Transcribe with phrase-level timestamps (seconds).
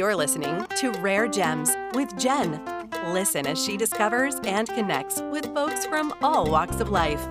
[0.00, 2.58] You're listening to Rare Gems with Jen.
[3.12, 7.28] Listen as she discovers and connects with folks from all walks of life.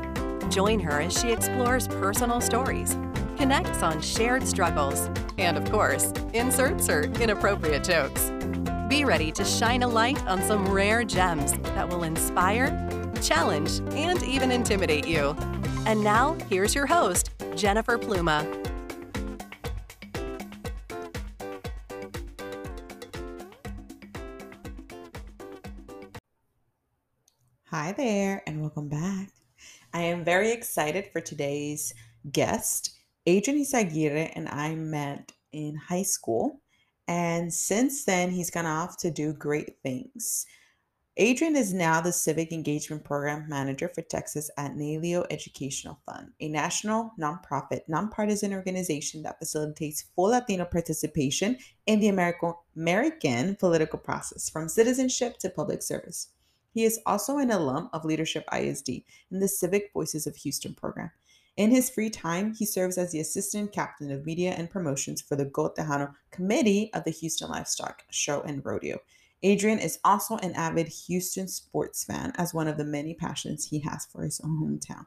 [0.49, 2.95] Join her as she explores personal stories,
[3.37, 5.09] connects on shared struggles,
[5.39, 8.31] and of course, inserts her inappropriate jokes.
[8.87, 12.69] Be ready to shine a light on some rare gems that will inspire,
[13.19, 15.35] challenge, and even intimidate you.
[15.87, 18.68] And now, here's your host, Jennifer Pluma.
[27.89, 29.29] Hi there, and welcome back.
[29.95, 31.91] I am very excited for today's
[32.31, 32.91] guest.
[33.25, 36.61] Adrian Izaguirre and I met in high school,
[37.07, 40.45] and since then, he's gone off to do great things.
[41.17, 46.47] Adrian is now the Civic Engagement Program Manager for Texas at NALEO Educational Fund, a
[46.47, 54.69] national nonprofit, nonpartisan organization that facilitates full Latino participation in the American political process, from
[54.69, 56.27] citizenship to public service.
[56.71, 58.89] He is also an alum of Leadership ISD
[59.31, 61.11] in the Civic Voices of Houston program.
[61.57, 65.35] In his free time, he serves as the assistant captain of media and promotions for
[65.35, 68.99] the Go Tejano Committee of the Houston Livestock Show and Rodeo.
[69.43, 73.79] Adrian is also an avid Houston sports fan, as one of the many passions he
[73.79, 75.05] has for his own hometown.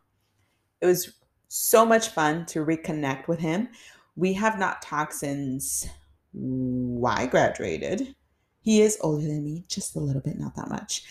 [0.81, 1.13] It was
[1.49, 3.69] so much fun to reconnect with him.
[4.17, 5.87] We have not talked since
[6.35, 8.15] I graduated.
[8.63, 11.05] He is older than me, just a little bit, not that much.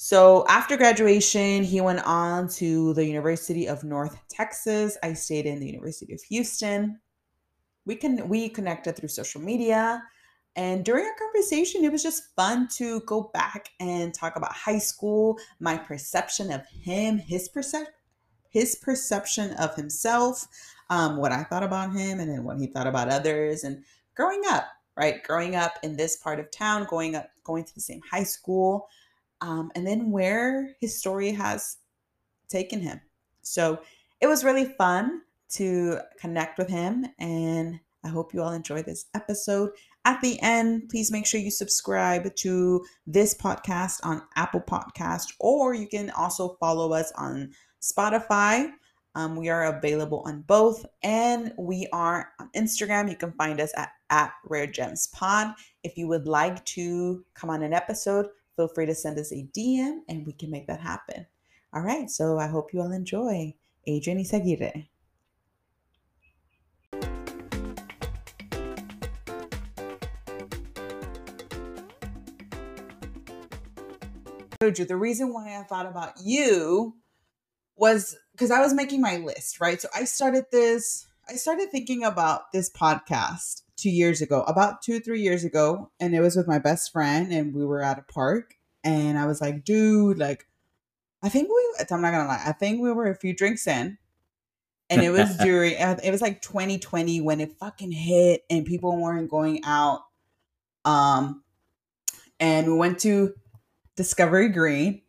[0.00, 4.96] So after graduation, he went on to the University of North Texas.
[5.02, 7.00] I stayed in the University of Houston.
[7.84, 10.00] We can we connected through social media.
[10.54, 14.78] And during our conversation, it was just fun to go back and talk about high
[14.78, 17.86] school, my perception of him, his percep-
[18.50, 20.46] his perception of himself,
[20.90, 23.82] um, what I thought about him, and then what he thought about others, and
[24.14, 25.24] growing up, right?
[25.24, 28.88] Growing up in this part of town, going up, going to the same high school
[29.40, 31.78] um, and then where his story has
[32.48, 33.00] taken him.
[33.42, 33.80] So
[34.20, 39.06] it was really fun to connect with him, and I hope you all enjoy this
[39.14, 39.70] episode.
[40.04, 45.74] At the end, please make sure you subscribe to this podcast on Apple Podcast, or
[45.74, 48.70] you can also follow us on Spotify.
[49.14, 53.10] Um, we are available on both, and we are on Instagram.
[53.10, 55.54] You can find us at, at Rare Gems Pod.
[55.82, 59.46] If you would like to come on an episode, feel free to send us a
[59.56, 61.26] DM and we can make that happen.
[61.72, 63.54] All right, so I hope you all enjoy.
[63.86, 64.88] Adrian Izaguirre.
[74.60, 76.96] The reason why I thought about you
[77.76, 79.80] was because I was making my list, right?
[79.80, 84.96] So I started this, I started thinking about this podcast two years ago, about two,
[84.96, 85.90] or three years ago.
[86.00, 88.54] And it was with my best friend, and we were at a park.
[88.82, 90.46] And I was like, dude, like,
[91.22, 93.98] I think we, I'm not gonna lie, I think we were a few drinks in.
[94.88, 99.30] And it was during, it was like 2020 when it fucking hit and people weren't
[99.30, 100.00] going out.
[100.86, 101.42] Um,
[102.40, 103.34] and we went to
[103.96, 105.02] Discovery Green.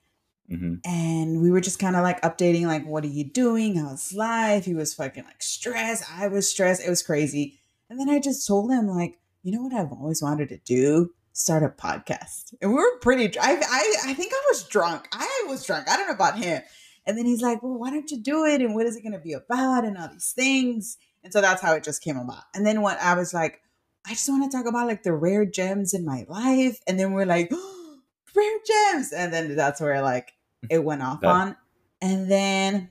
[0.52, 0.76] Mm-hmm.
[0.84, 3.76] And we were just kind of like updating, like, what are you doing?
[3.76, 4.66] How's life?
[4.66, 6.06] He was fucking like stressed.
[6.12, 6.84] I was stressed.
[6.84, 7.60] It was crazy.
[7.90, 11.12] And then I just told him, like, you know what I've always wanted to do?
[11.34, 12.54] Start a podcast.
[12.62, 15.08] And we were pretty, I, I, I think I was drunk.
[15.14, 15.90] I was drunk.
[15.90, 16.62] I don't know about him.
[17.06, 18.62] And then he's like, well, why don't you do it?
[18.62, 19.86] And what is it going to be about?
[19.86, 20.98] And all these things.
[21.24, 22.44] And so that's how it just came about.
[22.54, 23.62] And then when I was like,
[24.06, 26.80] I just want to talk about like the rare gems in my life.
[26.88, 27.52] And then we're like,
[28.36, 29.12] rare gems.
[29.12, 30.34] And then that's where like
[30.70, 31.56] it went off that- on.
[32.02, 32.90] And then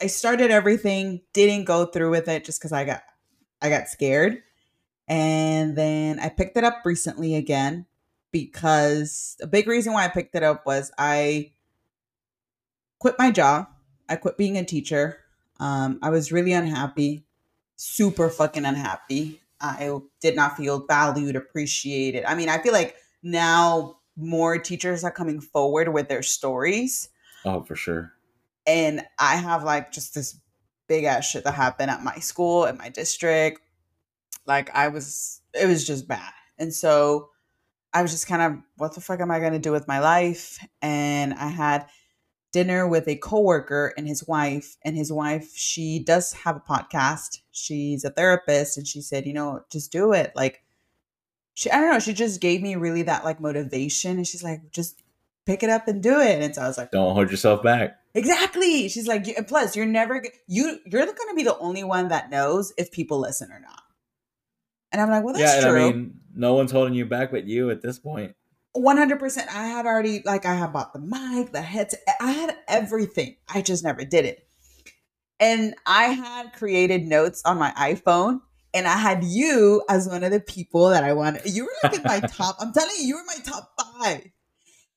[0.00, 3.02] I started everything, didn't go through with it just because I got
[3.60, 4.42] I got scared.
[5.08, 7.86] And then I picked it up recently again
[8.30, 11.52] because a big reason why I picked it up was I
[12.98, 13.68] quit my job.
[14.08, 15.18] I quit being a teacher.
[15.60, 17.24] Um, I was really unhappy,
[17.76, 19.40] super fucking unhappy.
[19.60, 19.90] I
[20.20, 22.24] did not feel valued, appreciated.
[22.24, 27.08] I mean, I feel like now more teachers are coming forward with their stories.
[27.44, 28.12] Oh, for sure.
[28.66, 30.38] And I have like just this
[30.88, 33.60] big ass shit that happened at my school, at my district.
[34.44, 36.32] Like I was, it was just bad.
[36.58, 37.30] And so
[37.94, 40.00] I was just kind of, what the fuck am I going to do with my
[40.00, 40.58] life?
[40.82, 41.86] And I had
[42.52, 44.76] dinner with a coworker and his wife.
[44.84, 47.38] And his wife, she does have a podcast.
[47.52, 48.76] She's a therapist.
[48.76, 50.32] And she said, you know, just do it.
[50.34, 50.62] Like,
[51.58, 54.16] she, I don't know, she just gave me really that like motivation.
[54.16, 55.02] And she's like, just
[55.44, 56.40] pick it up and do it.
[56.40, 57.98] And so I was like, don't hold yourself back.
[58.14, 58.88] Exactly.
[58.88, 62.72] She's like, plus you're never, you, you're going to be the only one that knows
[62.78, 63.82] if people listen or not.
[64.92, 65.84] And I'm like, well, that's yeah, true.
[65.84, 68.36] I mean, no one's holding you back but you at this point.
[68.76, 73.34] 100% i had already like i had bought the mic the headset i had everything
[73.48, 74.46] i just never did it
[75.40, 78.40] and i had created notes on my iphone
[78.74, 81.94] and i had you as one of the people that i wanted you were like
[81.94, 84.30] in my top i'm telling you you were my top five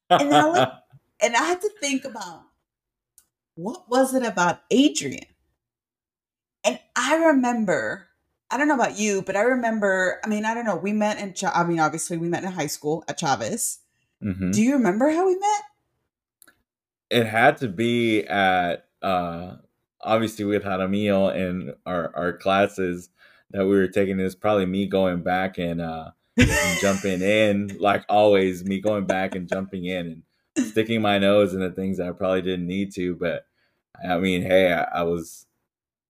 [0.10, 0.78] and I,
[1.22, 2.44] and I had to think about
[3.56, 5.26] what was it about adrian
[6.64, 8.08] and i remember
[8.52, 11.18] I don't know about you, but I remember, I mean, I don't know, we met
[11.20, 13.80] in, Ch- I mean, obviously we met in high school at Chavez.
[14.22, 14.54] Mhm.
[14.54, 15.64] Do you remember how we met?
[17.10, 19.56] It had to be at uh
[20.00, 23.10] obviously we had had a meal in our our classes
[23.54, 24.20] that we were taking.
[24.20, 28.64] Is probably me going back and uh and jumping in like always.
[28.64, 30.24] Me going back and jumping in
[30.58, 33.16] and sticking my nose into things that I probably didn't need to.
[33.16, 33.46] But
[34.08, 35.46] I mean, hey, I, I was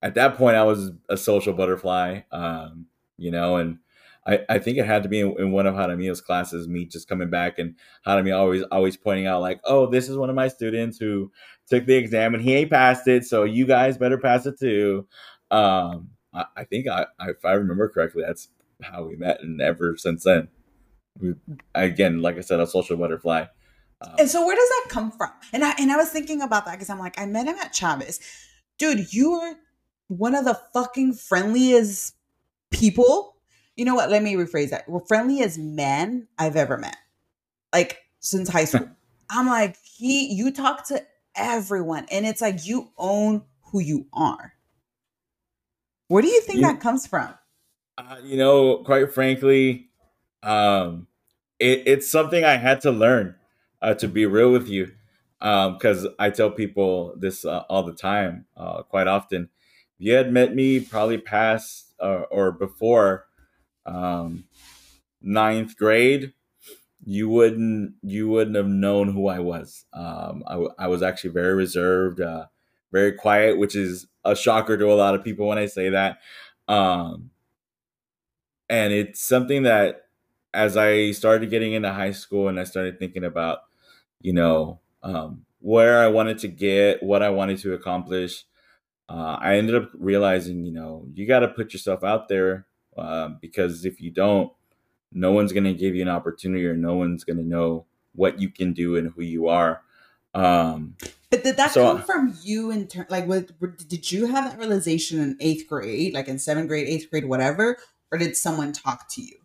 [0.02, 3.80] at that point I was a social butterfly, um, you know, and
[4.26, 7.08] I, I think it had to be in, in one of Jaramillo's classes, me just
[7.08, 10.48] coming back and Jaramillo always always pointing out like, oh, this is one of my
[10.48, 11.32] students who
[11.68, 15.08] took the exam and he ain't passed it, so you guys better pass it too.
[15.50, 18.50] Um, I, I think I, I, if I remember correctly, that's
[18.82, 20.48] how we met, and ever since then,
[21.20, 21.34] we
[21.76, 23.46] again, like I said, a social butterfly.
[24.02, 25.32] Um, And so where does that come from?
[25.54, 27.74] And I and I was thinking about that because I'm like, I met him at
[27.74, 28.20] Chavez.
[28.78, 29.56] Dude, you are
[30.08, 32.16] one of the fucking friendliest
[32.72, 33.36] people.
[33.76, 34.10] You know what?
[34.10, 34.90] Let me rephrase that.
[34.90, 36.98] Well, friendliest men I've ever met.
[37.74, 38.90] Like since high school.
[39.30, 41.06] I'm like, he you talk to
[41.36, 44.54] everyone and it's like you own who you are.
[46.12, 47.34] Where do you think You- that comes from?
[47.98, 49.90] Uh, you know, quite frankly,
[50.44, 51.08] um,
[51.58, 53.36] it, it's something I had to learn.
[53.82, 54.92] Uh, to be real with you,
[55.40, 59.50] because I tell people this uh, all the time, uh, quite often.
[60.00, 63.26] If you had met me probably past uh, or before
[63.88, 64.44] um,
[65.20, 66.34] ninth grade,
[67.04, 69.86] you wouldn't you wouldn't have known who I was.
[69.94, 72.46] Um, I, w- I was actually very reserved, uh,
[72.92, 76.20] very quiet, which is a shocker to a lot of people when I say that.
[76.68, 77.32] Um,
[78.72, 80.06] and it's something that
[80.54, 83.60] as i started getting into high school and i started thinking about
[84.22, 88.46] you know um, where i wanted to get what i wanted to accomplish
[89.10, 92.66] uh, i ended up realizing you know you got to put yourself out there
[92.98, 94.52] uh, because if you don't
[95.14, 98.40] no one's going to give you an opportunity or no one's going to know what
[98.40, 99.82] you can do and who you are
[100.34, 100.96] um,
[101.32, 103.08] But did that So- come from you in turn?
[103.10, 103.50] Like, what,
[103.88, 107.78] did you have that realization in eighth grade, like in seventh grade, eighth grade, whatever,
[108.12, 109.38] or did someone talk to you?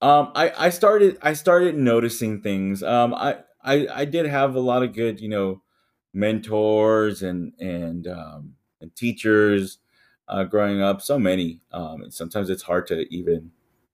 [0.00, 2.82] Um, I, I started I started noticing things.
[2.82, 5.62] Um, I, I I did have a lot of good, you know,
[6.12, 9.78] mentors and and um, and teachers
[10.28, 11.00] uh, growing up.
[11.00, 11.60] So many.
[11.72, 13.50] Um, and sometimes it's hard to even,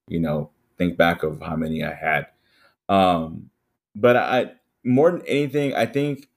[0.08, 2.26] you know, think back of how many I had.
[2.88, 3.50] Um,
[3.94, 4.52] but I
[4.82, 6.28] more than anything, I think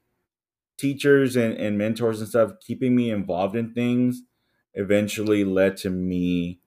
[0.78, 4.22] teachers and, and mentors and stuff keeping me involved in things
[4.74, 6.60] eventually led to me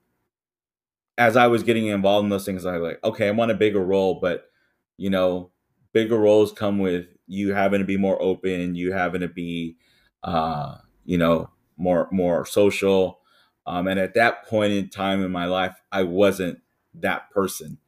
[1.16, 3.54] as I was getting involved in those things, I was like, okay, I want a
[3.54, 4.50] bigger role, but
[4.96, 5.50] you know,
[5.92, 9.76] bigger roles come with you having to be more open, you having to be,
[10.22, 13.20] uh, you know, more more social.
[13.66, 16.60] Um, and at that point in time in my life, I wasn't
[16.94, 17.78] that person.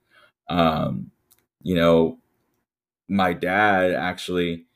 [0.48, 1.12] Um,
[1.62, 2.18] you know,
[3.08, 4.66] my dad actually,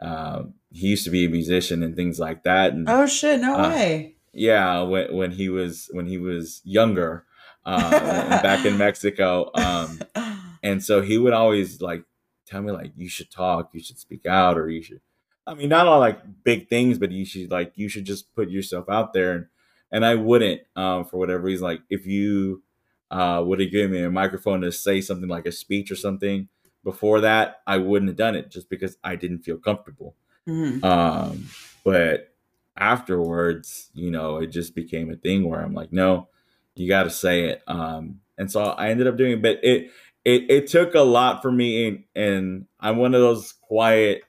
[0.00, 3.40] uh, he used to be a musician and things like that, and Oh shit!
[3.40, 4.16] No Uh, way.
[4.32, 7.24] yeah when, when he was when he was younger
[7.64, 10.00] uh, back in mexico um,
[10.62, 12.02] and so he would always like
[12.46, 15.00] tell me like you should talk you should speak out or you should
[15.46, 18.50] i mean not all like big things but you should like you should just put
[18.50, 19.46] yourself out there and
[19.92, 22.62] and i wouldn't um, for whatever reason like if you
[23.10, 26.48] uh, would have given me a microphone to say something like a speech or something
[26.82, 30.16] before that i wouldn't have done it just because i didn't feel comfortable
[30.48, 30.84] Mhm.
[30.84, 31.46] um,
[31.84, 32.34] but
[32.76, 36.28] afterwards, you know, it just became a thing where I'm like, no,
[36.74, 37.62] you got to say it.
[37.66, 39.90] Um, and so I ended up doing it, but it,
[40.24, 41.86] it, it took a lot for me.
[41.88, 44.22] And, and I'm one of those quiet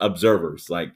[0.00, 0.70] observers.
[0.70, 0.92] Like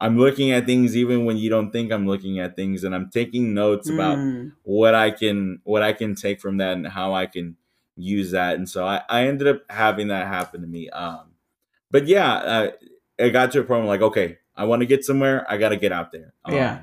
[0.00, 3.10] I'm looking at things even when you don't think I'm looking at things and I'm
[3.10, 4.52] taking notes about Mm.
[4.64, 7.56] what I can what I can take from that and how I can
[7.96, 8.56] use that.
[8.56, 10.88] And so I, I ended up having that happen to me.
[10.90, 11.32] Um,
[11.90, 12.70] but yeah, uh,
[13.26, 15.46] it got to a point where like, okay, I want to get somewhere.
[15.48, 16.34] I got to get out there.
[16.44, 16.80] Um, Yeah.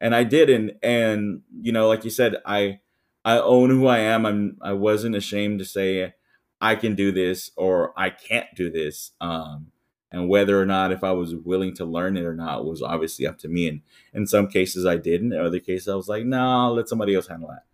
[0.00, 2.80] And I did, and and you know, like you said, I
[3.24, 4.26] I own who I am.
[4.26, 6.14] I'm I wasn't ashamed to say
[6.60, 9.12] I can do this or I can't do this.
[9.20, 9.68] Um,
[10.12, 13.26] and whether or not if I was willing to learn it or not was obviously
[13.26, 13.68] up to me.
[13.68, 13.80] And
[14.14, 15.32] in some cases I didn't.
[15.32, 17.64] In other cases I was like, no, nah, let somebody else handle that.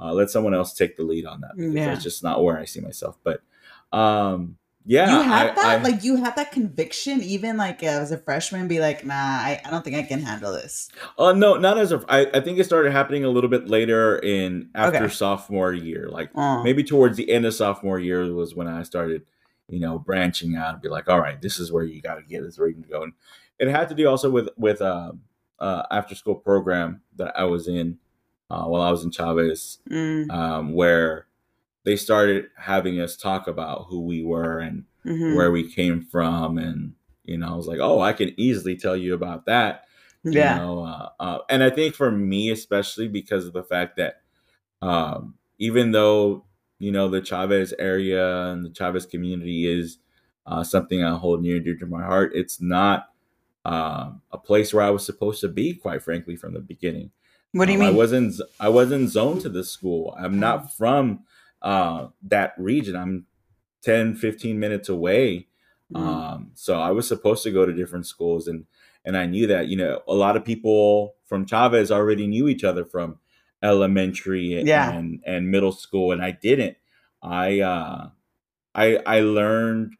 [0.00, 1.56] uh, let someone else take the lead on that.
[1.56, 1.86] because Yeah.
[1.86, 3.18] That's just not where I see myself.
[3.24, 3.42] But
[3.92, 4.56] um,
[4.86, 5.64] yeah, you had I- that?
[5.64, 9.60] I- like you had that conviction even like as a freshman be like, nah, I,
[9.64, 10.88] I don't think I can handle this.
[11.18, 12.02] Uh, no, not as a.
[12.08, 15.08] I, I think it started happening a little bit later in after Okay.
[15.14, 16.62] sophomore year, like Oh.
[16.62, 19.22] maybe towards the end of sophomore year was when I started,
[19.68, 22.22] you know, branching out and be like, all right, this is where you got to
[22.22, 23.02] get, this is where you can go.
[23.02, 23.12] And
[23.58, 25.12] it had to do also with with uh,
[25.58, 27.98] uh, after school program that I was in
[28.48, 31.26] uh, while I was in Chavez, Mm, um, where
[31.84, 35.36] they started having us talk about who we were and mhm.
[35.36, 36.94] where we came from, and
[37.24, 39.84] you know, I was like, oh, I can easily tell you about that
[40.22, 40.58] you yeah.
[40.58, 44.20] know, uh, uh, and I think for me, especially because of the fact that
[44.82, 46.44] um, even though
[46.78, 49.98] you know the Chavez area and the Chavez community is
[50.46, 53.08] uh, something I hold near and dear to my heart, it's not
[53.64, 55.74] um, a place where I was supposed to be.
[55.74, 57.10] Quite frankly, from the beginning,
[57.52, 57.94] What do you Um, mean?
[57.94, 58.34] I wasn't.
[58.58, 60.14] i wasn't zoned to the school.
[60.18, 61.20] I'm not from
[61.62, 62.96] uh, that region.
[62.96, 63.26] I'm
[63.82, 65.48] 10, 15 minutes away.
[65.92, 68.66] Mm, Um, so I was supposed to go to different schools, and
[69.04, 72.64] and I knew that you know a lot of people from Chavez already knew each
[72.64, 73.18] other from
[73.62, 74.92] elementary and Yeah.
[74.92, 76.76] and, and middle school, and I didn't.
[77.22, 78.10] I uh,
[78.74, 79.94] I I learned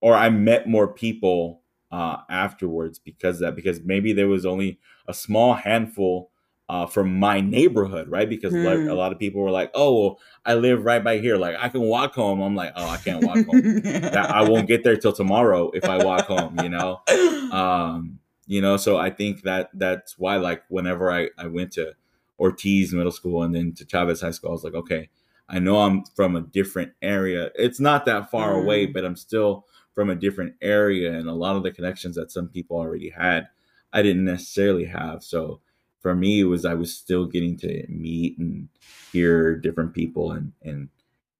[0.00, 4.78] or I met more people uh, afterwards because of that because maybe there was only
[5.08, 6.30] a small handful
[6.68, 8.28] uh, from my neighborhood, right?
[8.28, 8.88] Because like, Hmm.
[8.88, 11.36] a lot of people were like, "Oh, well, I live right by here.
[11.36, 13.82] Like I can walk home." I'm like, "Oh, I can't walk home.
[13.84, 17.00] I won't get there till tomorrow if I walk home." You know,
[17.52, 18.76] um, you know.
[18.76, 21.92] So I think that that's why, like, whenever I I went to
[22.38, 25.08] Ortiz Middle School and then to Chavez High School, I was like, okay,
[25.48, 27.50] I know I'm from a different area.
[27.56, 28.92] It's not that far away, Mm.
[28.94, 32.48] but I'm still from a different area, and a lot of the connections that some
[32.48, 33.46] people already had,
[33.92, 35.22] I didn't necessarily have.
[35.22, 35.60] So
[36.04, 38.68] for me, it was I was still getting to meet and
[39.10, 40.90] hear different people and and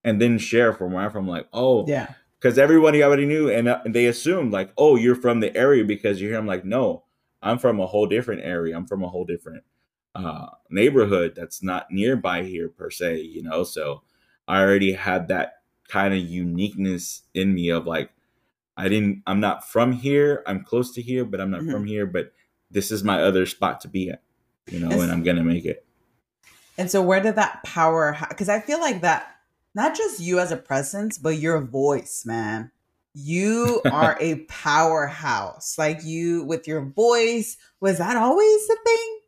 [0.02, 1.28] and then share from where I'm from.
[1.28, 2.14] Like, oh, yeah.
[2.40, 6.18] because everybody already knew, and, uh, they assumed like, oh, you're from the area because
[6.18, 6.38] you're here.
[6.38, 7.04] I'm like, no,
[7.42, 8.74] I'm from a whole different area.
[8.74, 9.64] I'm from a whole different
[10.14, 13.20] uh, neighborhood that's not nearby here per se.
[13.20, 14.02] You know, so
[14.48, 15.56] I already had that
[15.88, 18.10] kind of uniqueness in me of like,
[18.78, 20.42] I didn't, I'm not from here.
[20.46, 21.70] I'm close to here, but I'm not Mhm.
[21.72, 22.06] from here.
[22.06, 22.32] But
[22.70, 24.22] this is my other spot to be at.
[24.70, 25.86] You know, and I'm gonna make it.
[26.76, 29.34] And so where did that power because I feel like that
[29.74, 32.70] not just you as a presence, but your voice, man.
[33.12, 35.76] You are a powerhouse.
[35.78, 39.20] Like you with your voice, was that always the thing?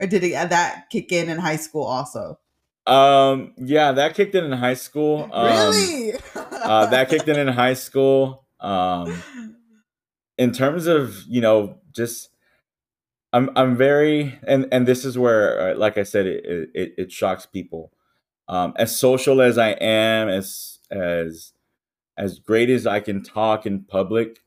[0.00, 2.38] Or did it, uh, that kick in in high school also?
[2.86, 5.28] Um, yeah, that kicked in in high school.
[5.32, 6.12] Um, really?
[6.34, 8.44] uh, that kicked in in high school.
[8.60, 9.22] Um,
[10.38, 12.30] in terms of you know just
[13.36, 17.12] i'm i'm very and and this is where uh, like i said it it, it
[17.12, 17.92] shocks people.
[18.48, 21.52] Um as social as i am as as
[22.16, 24.40] as great as i can talk in public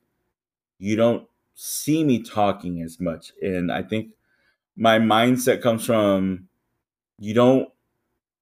[0.80, 3.34] you don't see me talking as much.
[3.42, 4.12] And i think
[4.76, 6.48] my mindset comes from
[7.20, 7.70] you don't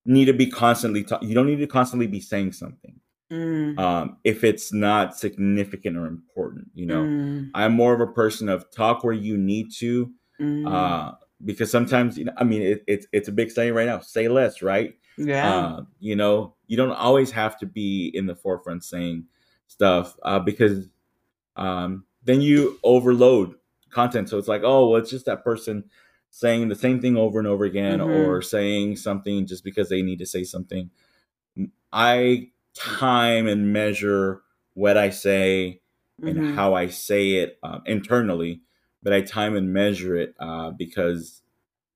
[0.06, 3.00] need to be constantly ta- you don't need to constantly be saying something
[3.30, 7.04] Mm, um if it's not significant or important you know?
[7.04, 10.67] Mm, I'm more of a person of talk where you need to, mm.
[10.67, 11.15] uh,
[11.46, 14.00] because sometimes you know, I mean, it, it's it's a big saying right now.
[14.00, 14.96] Say less, right?
[15.17, 15.50] yeah.
[15.50, 19.25] Uh, you know, you don't always have to be in the forefront saying
[19.67, 20.88] stuff uh, because
[21.56, 23.56] um, then you overload
[23.89, 24.29] content.
[24.29, 25.86] So it's like, oh, well, it's just that person
[26.29, 28.13] saying the same thing over and over again, Mhm.
[28.15, 30.89] or saying something just because they need to say something.
[31.91, 35.82] I time and measure what I say
[36.22, 36.56] and Mhm.
[36.56, 38.62] how I say it um, internally,
[39.08, 41.42] but I time and measure it uh, because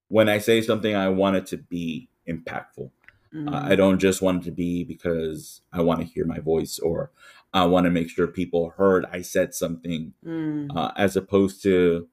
[0.08, 2.90] when I say something, I want it to be impactful.
[2.90, 2.90] Uh,
[3.34, 3.54] Mm.
[3.54, 7.12] I don't just want it to be because I want to hear my voice or
[7.54, 10.74] I want to make sure people heard I said something, Mm.
[10.74, 12.08] uh, as opposed to,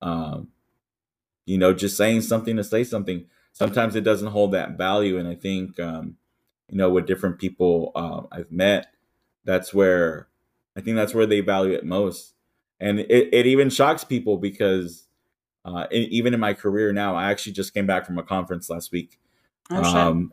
[0.00, 0.48] um,
[1.44, 3.26] you know, just saying something to say something.
[3.52, 6.18] Sometimes it doesn't hold that value, and I think, um,
[6.68, 8.94] you know, with different people uh, I've met,
[9.44, 10.28] that's where
[10.76, 12.34] I think that's where they value it most,
[12.80, 15.08] and it, it even shocks people because
[15.64, 18.70] uh, e- even in my career now, I actually just came back from a conference
[18.70, 19.18] last week
[19.70, 20.32] Oh, um,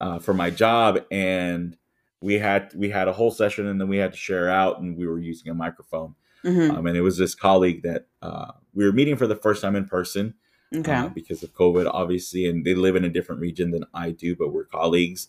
[0.00, 1.76] uh, for my job, and
[2.20, 4.96] we had we had a whole session, and then we had to share out, and
[4.96, 6.76] we were using a microphone, Mhm.
[6.76, 9.76] um, and it was this colleague that uh, we were meeting for the first time
[9.76, 10.34] in person
[10.74, 10.92] okay.
[10.92, 14.34] uh, because of COVID, obviously, and they live in a different region than I do,
[14.34, 15.28] but we're colleagues.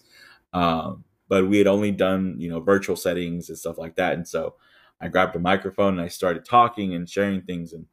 [0.53, 4.27] Um, but we had only done you know virtual settings and stuff like that, and
[4.27, 4.55] so
[5.03, 7.87] I grabbed a microphone and I started talking and sharing things, and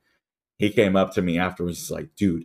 [0.58, 2.44] he came up to me afterwards, he's like, "Dude."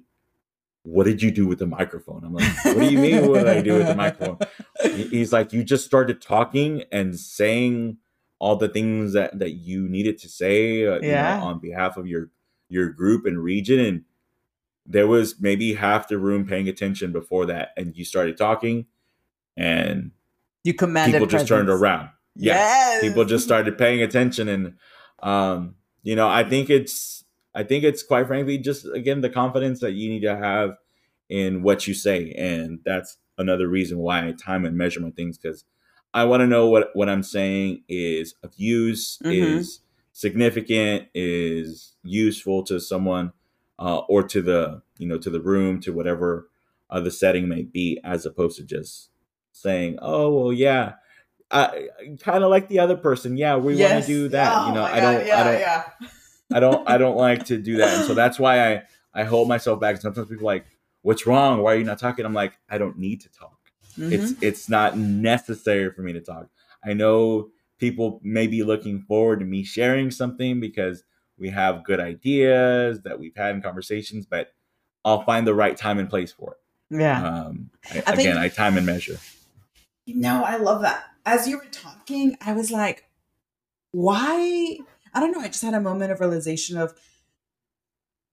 [0.85, 2.23] what did you do with the microphone?
[2.23, 3.27] I'm like, what do you mean?
[3.27, 4.37] What did I do with the microphone?
[4.83, 7.97] He's like, you just started talking and saying
[8.37, 11.35] all the things that that you needed to say, uh, yeah.
[11.35, 12.29] you know, on behalf of your
[12.69, 14.03] your group and region, and
[14.85, 18.85] there was maybe half the room paying attention before that, and you started talking,
[19.57, 20.11] and
[20.63, 21.49] you commanded people presence.
[21.49, 22.09] just turned around.
[22.35, 23.01] Yeah, yes.
[23.01, 24.73] people just started paying attention, and
[25.23, 27.23] um, you know, I think it's
[27.53, 30.77] I think it's quite frankly just again the confidence that you need to have
[31.29, 35.37] in what you say, and that's another reason why I time and measure my things
[35.37, 35.65] because
[36.13, 39.31] I want to know what what I'm saying is of use, mm-hmm.
[39.31, 39.79] is
[40.13, 43.33] significant, is useful to someone,
[43.79, 46.49] uh, or to the you know to the room, to whatever
[46.89, 49.09] uh, the setting may be, as opposed to just
[49.51, 50.93] saying, "Oh well, yeah."
[51.51, 53.37] I, kind of like the other person.
[53.37, 53.91] Yeah, we yes.
[53.91, 54.53] want to do that.
[54.53, 55.83] Oh, you know, I don't, yeah, I don't, yeah.
[56.53, 57.97] I don't I don't like to do that.
[57.97, 58.83] And so that's why I
[59.13, 59.97] I hold myself back.
[59.97, 60.65] Sometimes people like,
[61.01, 61.61] "What's wrong?
[61.61, 63.57] Why are you not talking?" I'm like, "I don't need to talk.
[63.97, 64.13] Mm-hmm.
[64.13, 66.49] It's it's not necessary for me to talk."
[66.83, 67.49] I know
[67.79, 71.03] people may be looking forward to me sharing something because
[71.37, 74.53] we have good ideas that we've had in conversations, but
[75.03, 76.97] I'll find the right time and place for it.
[76.97, 77.23] Yeah.
[77.23, 79.17] Um, I, I again, think, I time and measure.
[80.05, 81.03] You know, I love that.
[81.25, 83.05] As you were talking, I was like,
[83.91, 84.77] why
[85.13, 85.41] I don't know.
[85.41, 86.93] I just had a moment of realization of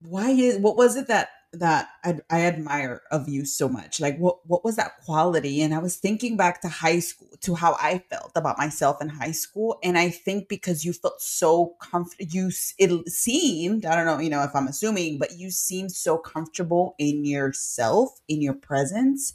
[0.01, 3.99] why is what was it that that I, I admire of you so much?
[3.99, 5.61] Like what what was that quality?
[5.61, 9.09] And I was thinking back to high school, to how I felt about myself in
[9.09, 14.05] high school, and I think because you felt so comfortable, you it seemed I don't
[14.05, 18.55] know, you know, if I'm assuming, but you seemed so comfortable in yourself, in your
[18.55, 19.33] presence.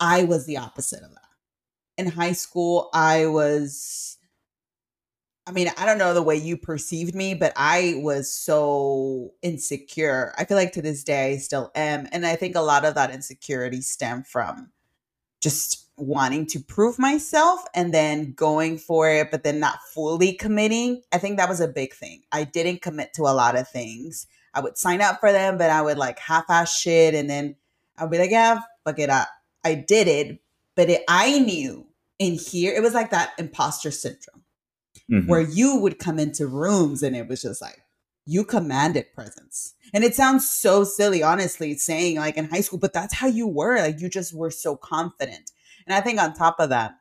[0.00, 1.25] I was the opposite of that.
[1.96, 4.16] In high school, I was
[5.48, 10.34] I mean, I don't know the way you perceived me, but I was so insecure.
[10.36, 12.08] I feel like to this day I still am.
[12.10, 14.72] And I think a lot of that insecurity stemmed from
[15.40, 21.02] just wanting to prove myself and then going for it, but then not fully committing.
[21.12, 22.22] I think that was a big thing.
[22.32, 24.26] I didn't commit to a lot of things.
[24.52, 27.14] I would sign up for them, but I would like half ass shit.
[27.14, 27.54] And then
[27.96, 29.28] I'd be like, yeah, fuck it up.
[29.64, 30.40] I did it,
[30.76, 31.86] but it, I knew
[32.18, 34.44] in here, it was like that imposter syndrome
[35.10, 35.28] mm-hmm.
[35.28, 37.82] where you would come into rooms and it was just like
[38.26, 39.74] you commanded presence.
[39.94, 43.46] And it sounds so silly, honestly, saying like in high school, but that's how you
[43.46, 43.78] were.
[43.78, 45.50] Like you just were so confident.
[45.86, 46.96] And I think on top of that,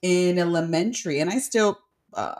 [0.00, 1.78] in elementary, and I still
[2.14, 2.36] uh,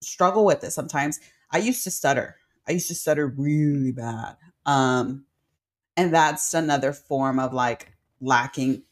[0.00, 1.18] struggle with it sometimes,
[1.50, 2.36] I used to stutter.
[2.68, 4.36] I used to stutter really bad.
[4.66, 5.24] Um,
[5.96, 8.82] and that's another form of like lacking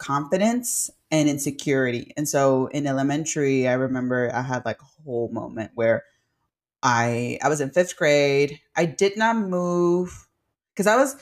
[0.00, 2.12] confidence and insecurity.
[2.16, 6.04] And so in elementary, I remember I had like a whole moment where
[6.82, 8.58] I I was in fifth grade.
[8.74, 10.26] I did not move
[10.74, 11.16] because I was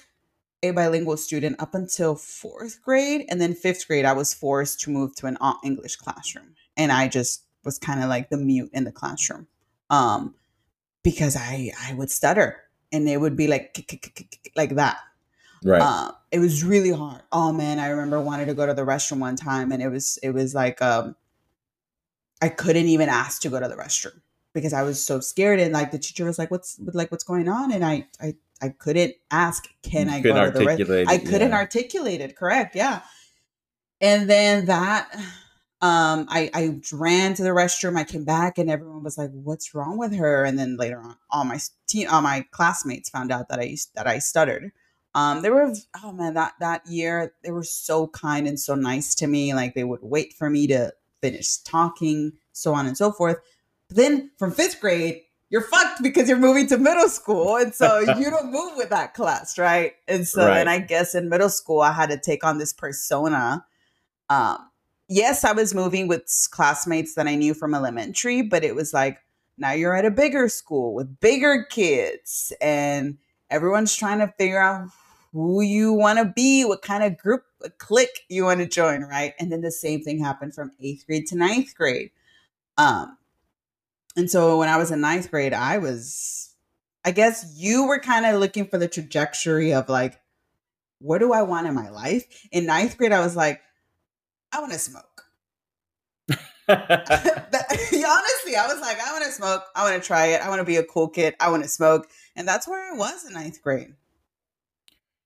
[0.63, 4.91] a bilingual student up until fourth grade, and then fifth grade I was forced to
[4.91, 8.71] move to an all English classroom, and I just was kind of like the mute
[8.73, 9.49] in the classroom,
[9.91, 10.35] um,
[11.03, 12.63] because I I would stutter
[12.93, 13.75] and it would be like
[14.57, 14.99] like that,
[15.65, 15.81] Right.
[15.81, 17.23] Uh, it was really hard.
[17.33, 20.19] Oh man, I remember wanting to go to the restroom one time and it was
[20.23, 21.17] it was like um
[22.41, 24.21] I couldn't even ask to go to the restroom
[24.55, 27.49] because I was so scared and like the teacher was like what's like what's going
[27.49, 31.09] on and I I I couldn't ask can I go to the restroom?
[31.09, 31.57] I couldn't yeah.
[31.57, 32.75] articulate it, correct.
[32.77, 33.03] Yeah.
[34.01, 35.13] And then that
[35.81, 39.75] um I I ran to the restroom, I came back and everyone was like what's
[39.75, 43.49] wrong with her and then later on all my teen, all my classmates found out
[43.49, 44.73] that I that I stuttered.
[45.19, 45.73] Um, they were
[46.05, 49.53] oh man, that that year they were so kind and so nice to me.
[49.53, 53.39] Like they would wait for me to finish talking, so on and so forth.
[53.89, 57.99] But then from fifth grade, you're fucked because you're moving to middle school, and so
[58.19, 59.95] you don't move with that class, right?
[60.07, 60.59] And so, right.
[60.59, 63.65] and I guess in middle school, I had to take on this persona.
[64.31, 64.71] Um,
[65.09, 69.19] yes, I was moving with classmates that I knew from elementary, but it was like
[69.57, 73.19] now you're at a bigger school with bigger kids and
[73.51, 74.89] everyone's trying to figure out
[75.33, 77.43] who you want to be, what kind of group,
[77.79, 79.35] clique you want to join, right?
[79.39, 82.11] And then the same thing happened from eighth grade to ninth grade.
[82.77, 83.19] Um,
[84.17, 86.55] and so when I was in ninth grade, I was,
[87.05, 90.21] I guess you were kind of looking for the trajectory of like,
[91.01, 92.25] what do I want in my life?
[92.51, 93.61] In ninth grade, I was like,
[94.53, 95.25] I want to smoke.
[98.09, 99.65] honestly, I was like, I want to smoke.
[99.75, 100.41] I want to try it.
[100.41, 101.35] I want to be a cool kid.
[101.41, 102.09] I want to smoke.
[102.37, 103.95] And that's where I was in ninth grade.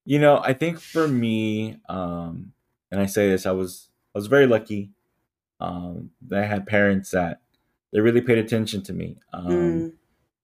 [0.04, 2.52] You know, I think for me, um,
[2.90, 4.90] and I say this, I was I was very lucky
[5.60, 7.40] um, that I had parents that
[7.92, 9.92] they really paid attention to me, um, mm.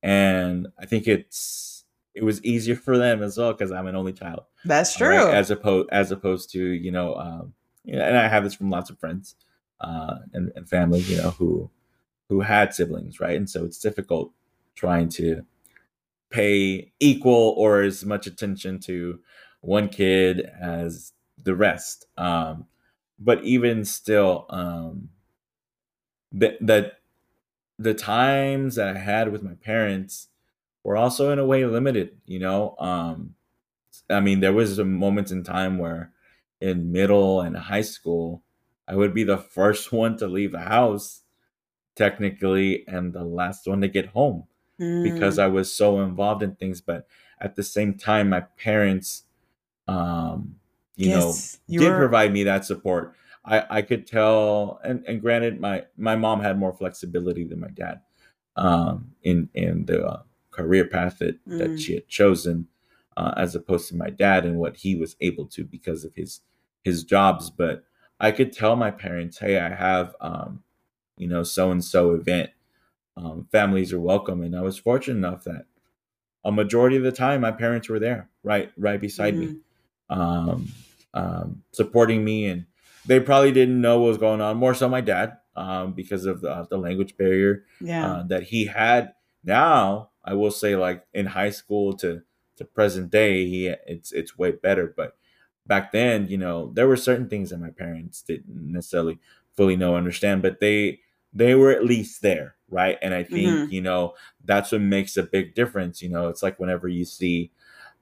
[0.03, 4.13] and I think it's it was easier for them as well because I'm an only
[4.13, 4.45] child.
[4.65, 5.09] That's true.
[5.09, 5.35] right?
[5.35, 8.71] As opposed as opposed to you know, um, you know, and I have this from
[8.71, 9.35] lots of friends
[9.81, 11.71] uh, and, and family, you know, who
[12.29, 13.37] who had siblings, right?
[13.37, 14.33] And so it's difficult
[14.75, 15.45] trying to
[16.31, 19.19] pay equal or as much attention to
[19.61, 22.07] one kid as the rest.
[22.17, 22.67] Um,
[23.19, 25.11] but even still, um,
[26.33, 27.01] that that
[27.79, 30.29] the times that I had with my parents
[30.85, 32.19] were also in a way limited.
[32.27, 33.37] You know, um,
[34.11, 36.13] I mean, there was a moment in time where
[36.61, 38.45] in middle and high school,
[38.89, 41.23] I would be the first one to leave the house,
[41.97, 44.47] technically, and the last one to get home
[45.03, 46.81] because Mm, I was so involved in things.
[46.83, 47.07] But
[47.41, 49.25] at the same time, my parents,
[49.89, 50.57] um,
[50.97, 51.97] you know, you did were.
[51.97, 53.15] provide me that support.
[53.45, 57.71] I, I could tell, and, and granted, my, my mom had more flexibility than my
[57.71, 58.03] dad
[58.57, 62.69] um, in in the uh, career path that, that Mm, she had chosen,
[63.17, 66.41] uh, as opposed to my dad and what he was able to because of his
[66.85, 67.51] his jobs.
[67.51, 67.85] But
[68.21, 70.65] I could tell my parents, hey, I have um,
[71.19, 72.51] you know so and so event
[73.17, 74.43] um, families are welcome.
[74.43, 75.67] And I was fortunate enough that
[76.45, 79.61] a majority of the time my parents were there, right, right beside me, mhm,
[80.11, 80.69] um,
[81.15, 82.67] um, supporting me, and
[83.07, 84.57] they probably didn't know what was going on.
[84.57, 88.07] More so, my dad, um, because of the, the language barrier yeah.
[88.07, 89.15] uh, that he had.
[89.45, 92.23] Now, I will say, like in high school to
[92.57, 94.93] to present day, he it's it's way better.
[94.97, 95.17] But
[95.67, 99.19] back then, you know, there were certain things that my parents didn't necessarily
[99.57, 101.01] fully know, understand, but they
[101.33, 102.99] they were at least there, right?
[103.03, 106.03] And I think hmm you know that's what makes a big difference.
[106.03, 107.51] You know, it's like whenever you see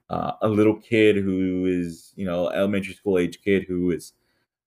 [0.09, 4.13] uh, a little kid who is, you know, elementary school age kid who is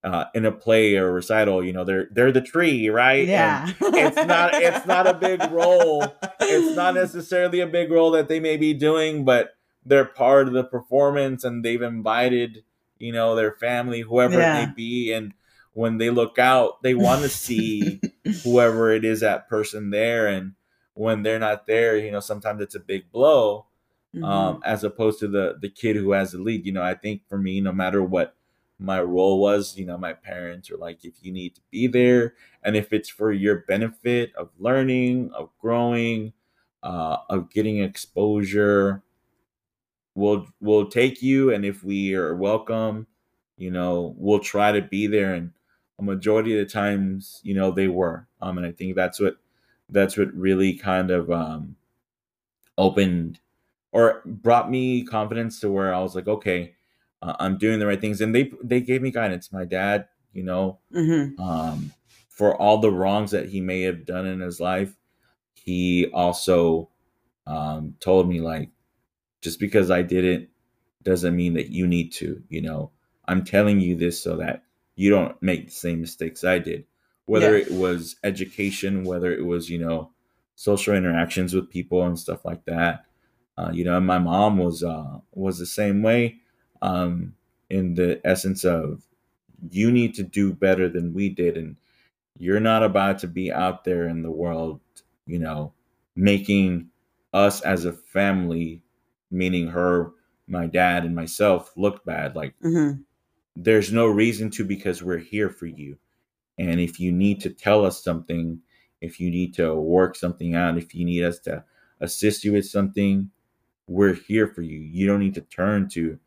[0.02, 3.28] uh, in a play or recital, you know, they're they're the tree, right?
[3.28, 3.72] And Yeah.
[3.80, 6.14] it's not it's not a big role.
[6.40, 10.54] It's not necessarily a big role that they may be doing, but they're part of
[10.54, 12.64] the performance and they've invited,
[12.98, 15.32] you know, their family, whoever it may be, and
[15.72, 18.00] when they look out, they want to see
[18.42, 20.52] whoever it is that person there and
[20.94, 23.66] when they're not there, you know, sometimes it's a big blow
[24.14, 26.66] hmm um, as opposed to the the kid who has the lead.
[26.66, 28.36] You know, I think for me, no matter what
[28.78, 32.34] my role was, you know, my parents are like, if you need to be there,
[32.62, 36.32] and if it's for your benefit of learning, of growing,
[36.82, 39.02] uh, of getting exposure,
[40.14, 43.06] we'll we'll take you, and if we are welcome,
[43.56, 45.34] you know, we'll try to be there.
[45.34, 45.52] And
[45.98, 48.26] a majority of the times, you know, they were.
[48.40, 49.36] Um, and I think that's what
[49.90, 51.76] that's what really kind of um
[52.78, 53.38] opened
[53.92, 56.74] or brought me confidence to where I was like, okay,
[57.22, 59.52] uh, I'm doing the right things, and they they gave me guidance.
[59.52, 61.92] My dad, you know, hmm um,
[62.28, 64.96] for all the wrongs that he may have done in his life,
[65.54, 66.90] he also
[67.46, 68.70] um, told me like,
[69.42, 70.50] just because I did it
[71.02, 72.42] doesn't mean that you need to.
[72.48, 72.90] You know,
[73.26, 74.64] I'm telling you this so that
[74.96, 76.86] you don't make the same mistakes I did.
[77.26, 77.64] Whether Yeah.
[77.64, 80.10] it was education, whether it was you know
[80.56, 83.04] social interactions with people and stuff like that.
[83.60, 86.38] Uh, you know, and my mom was uh, was the same way.
[86.82, 87.34] Um,
[87.70, 89.02] in the essence of
[89.70, 91.76] you need to do better than we did, and
[92.38, 94.80] you're not about to be out there in the world,
[95.26, 95.74] you know,
[96.16, 96.90] making
[97.34, 98.82] us as a family,
[99.30, 100.12] meaning her,
[100.48, 102.36] my dad, and myself, look bad.
[102.36, 102.92] Like, hmm
[103.56, 105.98] there's no reason to because we're here for you.
[106.58, 108.60] And if you need to tell us something,
[109.00, 111.64] if you need to work something out, if you need us to
[112.00, 113.30] assist you with something,
[113.90, 114.78] we're here for you.
[114.78, 116.18] You don't need to turn to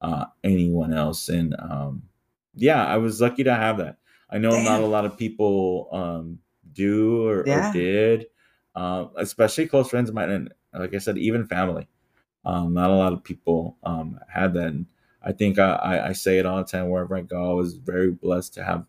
[0.00, 1.28] uh, anyone else.
[1.28, 2.04] And um,
[2.54, 3.98] yeah, I was lucky to have that.
[4.30, 6.38] I know not a lot of people um,
[6.72, 8.26] do or, or did,
[8.74, 11.88] uh, especially close friends of mine, and like I said, even family.
[12.44, 14.68] Um, not a lot of people um, had that.
[14.68, 14.86] And
[15.22, 17.50] I think I, I, I say it all the time wherever I go.
[17.50, 18.86] I was very blessed to have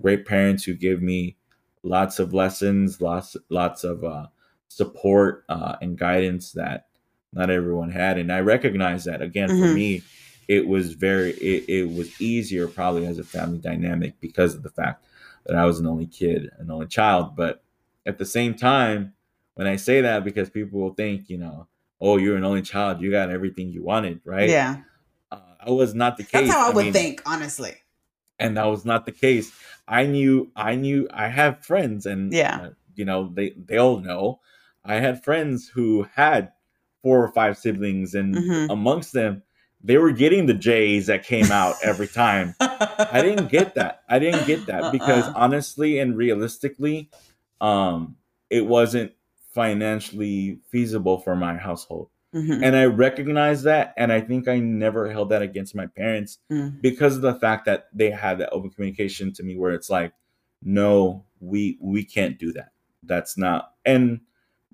[0.00, 1.36] great parents who give me
[1.82, 4.28] lots of lessons, lots lots of uh,
[4.68, 6.86] support uh, and guidance that
[7.34, 8.18] not everyone had.
[8.18, 10.04] And I recognize that again for hmm me,
[10.48, 14.70] it was very it, it was easier probably as a family dynamic because of the
[14.70, 15.06] fact
[15.46, 17.36] that I was an only kid, an only child.
[17.36, 17.62] But
[18.06, 19.14] at the same time,
[19.54, 21.68] when I say that, because people will think, you know,
[22.00, 24.50] oh, you're an only child, you got everything you wanted, right?
[24.50, 24.82] Yeah.
[25.30, 26.48] Uh, that was not the case.
[26.48, 27.76] That's how I I would mean, think, honestly.
[28.38, 29.52] and that was not the case.
[29.86, 32.60] I knew, I knew, I have friends, and Yeah.
[32.60, 34.40] uh, you know, they they all know.
[34.84, 36.52] I had friends who had
[37.04, 39.42] four or five siblings, and hmm amongst them,
[39.84, 42.54] they were getting the J's that came out every time.
[42.58, 44.02] I didn't get that.
[44.08, 45.34] I didn't get that because Uh-uh.
[45.36, 47.10] honestly and realistically,
[47.60, 48.16] um,
[48.50, 49.12] it wasn't
[49.52, 52.08] financially feasible for my household.
[52.34, 52.62] Mhm.
[52.64, 53.94] And I recognize that.
[53.96, 56.80] And I think I never held that against my parents Mm.
[56.80, 60.12] because of the fact that they had that open communication to me where it's like,
[60.62, 62.70] no, we we can't do that.
[63.02, 64.20] That's not and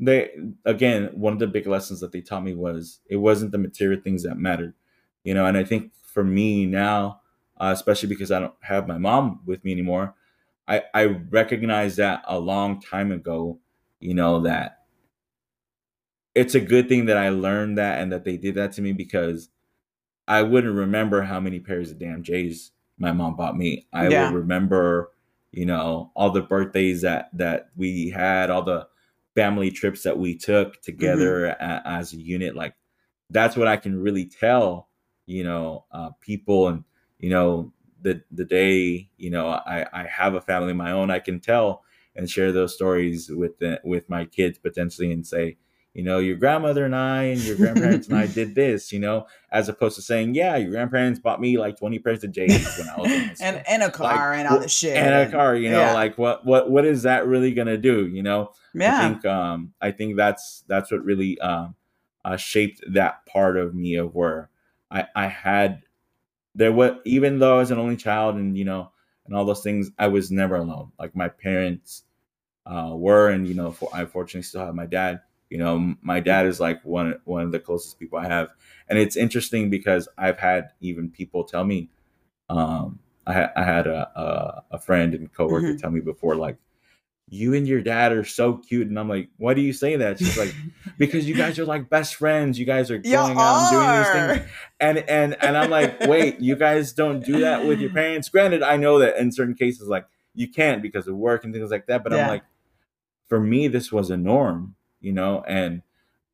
[0.00, 0.30] they
[0.64, 4.00] again, one of the big lessons that they taught me was it wasn't the material
[4.02, 4.74] things that mattered.
[5.24, 7.20] You know, and I think for me now,
[7.60, 10.14] uh, especially because I don't have my mom with me anymore,
[10.66, 13.58] I, I recognized that a long time ago,
[14.00, 14.78] you know, that
[16.34, 18.92] it's a good thing that I learned that and that they did that to me
[18.92, 19.50] because
[20.28, 23.86] I wouldn't remember how many pairs of damn J's my mom bought me.
[23.92, 24.30] I Yeah.
[24.30, 25.10] would remember,
[25.52, 28.86] you know, all the birthdays that that we had, all the
[29.40, 32.54] family trips that we took together a- as a unit.
[32.56, 32.74] Like
[33.30, 34.88] that's what I can really tell,
[35.26, 36.84] you know, uh, people and
[37.18, 37.72] you know
[38.02, 41.40] the the day you know I I have a family of my own, I can
[41.40, 41.82] tell
[42.16, 45.56] and share those stories with the, with my kids potentially and say,
[45.92, 49.26] you know, your grandmother and I and your grandparents and I did this, you know,
[49.50, 52.88] as opposed to saying, yeah, your grandparents bought me like 20 pairs of J's when
[52.88, 53.36] I was school.
[53.40, 55.92] and and a car and all the shit and a car, you know, yeah.
[55.92, 58.06] like what what what is that really gonna do?
[58.06, 58.98] You know, yeah.
[58.98, 61.74] I think um I think that's that's what really um
[62.24, 64.48] uh, shaped that part of me of where
[64.90, 65.82] I I had
[66.54, 68.92] there was even though I was an only child and you know
[69.26, 70.92] and all those things I was never alone.
[71.00, 72.04] Like my parents
[72.64, 75.22] uh were and you know for, I fortunately still have my dad.
[75.50, 78.50] You know, my dad is like one one of the closest people I have,
[78.88, 81.90] and it's interesting because I've had even people tell me,
[82.48, 85.78] um, I, ha- I had a, a a friend and coworker Mhm.
[85.78, 86.56] tell me before like,
[87.28, 90.18] you and your dad are so cute, and I'm like, why do you say that?
[90.18, 90.54] She's like,
[90.98, 92.58] because you guys are like best friends.
[92.58, 94.36] You guys are you going out and doing these things,
[94.80, 98.28] and and and I'm like, wait, you guys don't do that with your parents.
[98.28, 101.70] Granted, I know that in certain cases, like you can't because of work and things
[101.70, 102.02] like that.
[102.04, 102.22] But Yeah.
[102.22, 102.44] I'm like,
[103.28, 105.42] for me, this was a norm, you know.
[105.46, 105.82] And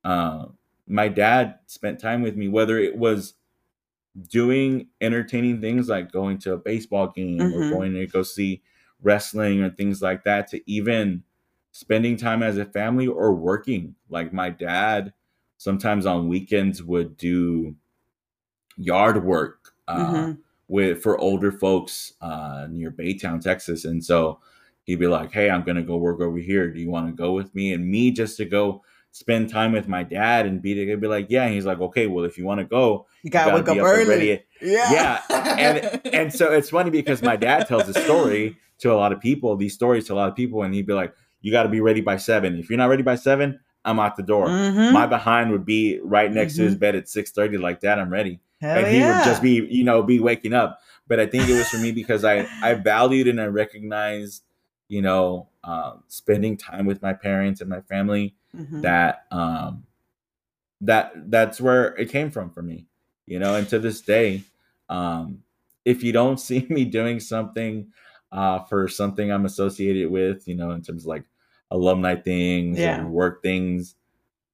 [0.03, 0.47] uh,
[0.87, 3.35] my dad spent time with me, whether it was
[4.29, 7.69] doing entertaining things like going to a baseball game or Mhm.
[7.69, 8.61] going to go see
[9.01, 11.23] wrestling or things like that, to even
[11.71, 13.95] spending time as a family or working.
[14.09, 15.13] Like my dad,
[15.57, 17.75] sometimes on weekends would do
[18.77, 20.41] yard work uh, Mhm.
[20.67, 24.39] with for older folks uh, near Baytown, Texas, and so
[24.87, 26.71] he'd be like, "Hey, I'm gonna go work over here.
[26.73, 29.87] Do you want to go with me?" And me just to go spend time with
[29.87, 32.45] my dad and be there, be like, "Yeah." And he's like, "Okay, well, if you
[32.45, 36.71] want to go, you you gotta, wake up early yeah Yeah, and and so it's
[36.71, 40.13] funny because my dad tells a story to a lot of people, these stories to
[40.13, 42.57] a lot of people, and he'd be like, "You got to be ready by seven.
[42.57, 44.93] If you're not ready by seven, I'm out the door." Mhm.
[44.93, 47.99] My behind would be right next to his bed at six thirty, like that.
[47.99, 49.17] I'm ready Hell and he yeah.
[49.17, 51.91] would just be you know be waking up but i think it was for me
[51.91, 54.43] because i i valued and i recognized
[54.87, 58.81] you know um, spending time with my parents and my family Mhm.
[58.81, 59.83] that um
[60.81, 62.85] that that's where it came from for me
[63.25, 64.43] you know and to this day
[64.89, 65.43] um
[65.85, 67.87] if you don't see me doing something
[68.31, 71.23] uh for something i'm associated with you know in terms of like
[71.71, 73.03] alumni things Yeah.
[73.03, 73.95] or work things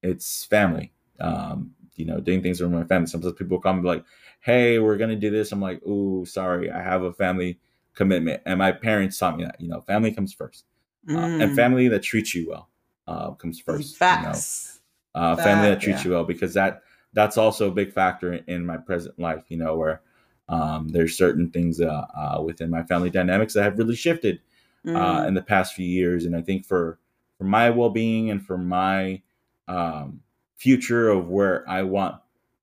[0.02, 4.04] it's family um you know doing things with my family sometimes people come and like
[4.40, 7.58] hey we're gonna do this i'm like ooh sorry i have a family
[7.94, 10.64] commitment and my parents taught me that you know family comes first
[11.08, 11.54] uh, and Mm.
[11.56, 12.68] family that treats you well
[13.06, 14.00] uh, comes first.
[14.00, 14.32] You know?
[14.32, 14.80] Facts.
[15.14, 16.08] uh, family That- treats yeah.
[16.10, 19.44] you well because that that's also a big factor in, in my present life.
[19.48, 20.00] You know, where
[20.48, 24.40] um, there's certain things uh, uh, within my family dynamics that have really shifted
[24.86, 24.90] uh,
[25.22, 25.28] Mm.
[25.28, 26.98] in the past few years, and I think for
[27.38, 29.22] for my well being and for my
[29.68, 30.20] um,
[30.56, 32.16] future of where I want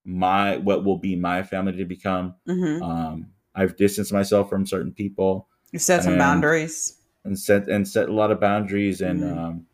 [0.05, 2.81] my what will be my family to become, Mhm.
[2.81, 6.97] um, I've distanced myself from certain people You set some boundaries.
[7.25, 9.37] and set and set a lot of boundaries and Mhm.
[9.37, 9.65] um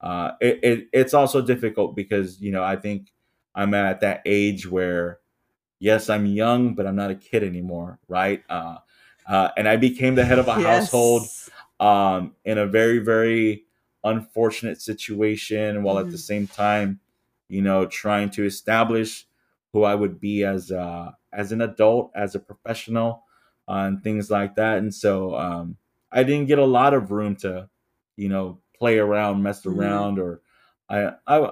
[0.00, 3.12] uh it, it it's also difficult because you know i think
[3.54, 5.20] i'm at that age where
[5.78, 8.76] yes i'm young but i'm not a kid anymore right uh
[9.28, 11.22] uh and i became the head of a household
[11.80, 13.64] um in a very very
[14.04, 16.20] unfortunate situation while at the Mhm.
[16.20, 17.00] same time
[17.48, 19.26] you know trying to establish
[19.72, 23.22] who i would be as uh as an adult as a professional
[23.68, 25.76] uh, and things like that and so um
[26.12, 27.68] i didn't get a lot of room to
[28.16, 29.76] you know play around mess Mhm.
[29.76, 30.40] around or
[30.88, 31.50] i i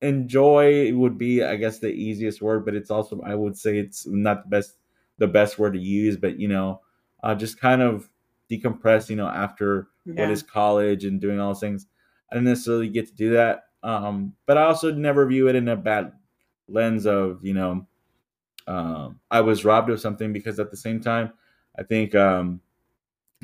[0.00, 4.06] enjoy would be i guess the easiest word but it's also i would say it's
[4.06, 4.76] not the best
[5.18, 6.80] the best word to use but you know
[7.22, 8.10] uh, just kind of
[8.50, 10.14] decompress you know after Yeah.
[10.24, 11.86] what is college and doing all those things
[12.30, 15.68] i didn't necessarily get to do that um but i also never view it in
[15.68, 16.12] a bad
[16.68, 17.86] lens of you know
[18.66, 21.32] um i was robbed of something because at the same time
[21.78, 22.60] i think um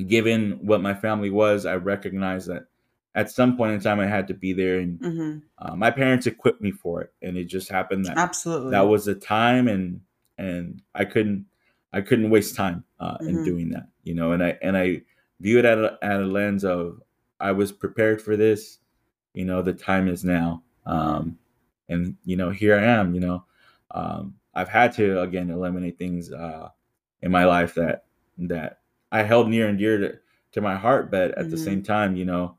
[0.06, 2.66] given what my family was i recognize that
[3.14, 5.42] at some point in time, I had to be there, and Mhm.
[5.58, 8.70] uh, my parents equipped me for it, and it just happened that Absolutely.
[8.70, 10.00] that was the time, and
[10.38, 11.46] and I couldn't
[11.92, 13.44] I couldn't waste time uh, in Mhm.
[13.44, 15.02] doing that, you know, and I and I
[15.40, 17.02] view it at a, at a lens of
[17.40, 18.78] I was prepared for this,
[19.34, 21.38] you know, the time is now, um,
[21.88, 23.44] and you know, here I am, you know,
[23.90, 26.68] um, I've had to again eliminate things uh,
[27.22, 28.04] in my life that
[28.38, 28.80] that
[29.12, 30.18] I held near and dear to,
[30.52, 31.64] to my heart, but at the Mhm.
[31.64, 32.58] same time, you know,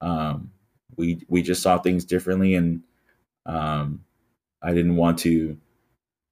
[0.00, 0.52] um,
[0.96, 2.82] we we just saw things differently, and
[3.46, 4.04] um,
[4.62, 5.58] I didn't want to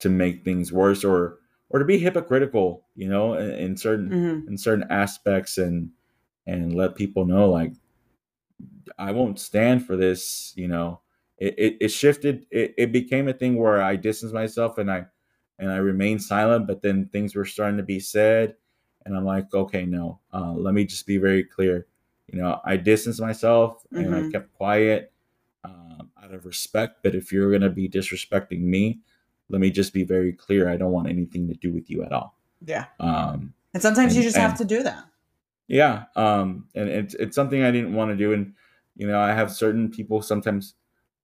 [0.00, 1.38] to make things worse or
[1.70, 4.48] or to be hypocritical, you know, in, in certain Mhm.
[4.48, 5.90] in certain aspects, and
[6.46, 7.72] and let people know like
[8.98, 11.00] I won't stand for this, you know.
[11.38, 12.46] It it, it shifted.
[12.50, 15.06] It, it became a thing where I distanced myself and I
[15.58, 18.56] and I remained silent, but then things were starting to be said,
[19.06, 21.86] and I'm like, okay, no, uh, let me just be very clear.
[22.26, 24.32] You know, I distanced myself and I Mhm.
[24.32, 25.12] kept quiet
[25.64, 27.02] um, out of respect.
[27.02, 29.00] But if you're gonna be disrespecting me,
[29.48, 30.68] let me just be very clear.
[30.68, 32.36] I don't want anything to do with you at all.
[32.64, 32.86] Yeah.
[33.00, 35.04] Um, And sometimes you And- just have to do that.
[35.68, 38.54] yeah, um, and it's it's something I didn't want to do, and
[38.96, 40.74] you know, I have certain people sometimes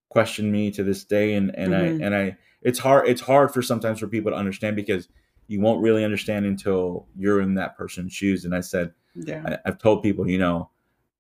[0.08, 1.80] question me to this day, and and Mhm.
[2.00, 5.08] I and I it's hard it's hard for sometimes for people to understand because
[5.52, 8.44] you won't really understand until you're in that person's shoes.
[8.46, 9.42] And I said Yeah.
[9.46, 10.70] I, I've told people, you know,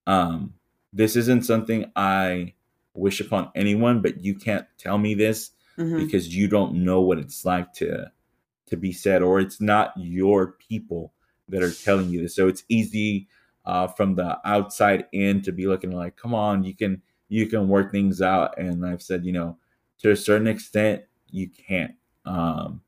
[0.06, 0.54] um,
[0.92, 2.54] this isn't something I
[2.94, 5.98] wish upon anyone, but you can't tell me this Mhm.
[5.98, 8.10] because you don't know what it's like to
[8.66, 11.12] to be said or it's not your people
[11.48, 13.28] that are telling you this so it's easy
[13.66, 17.68] uh, from the outside in to be looking like come on you can you can
[17.68, 19.58] work things out and i've said you know
[19.98, 22.80] to a certain extent you can't um,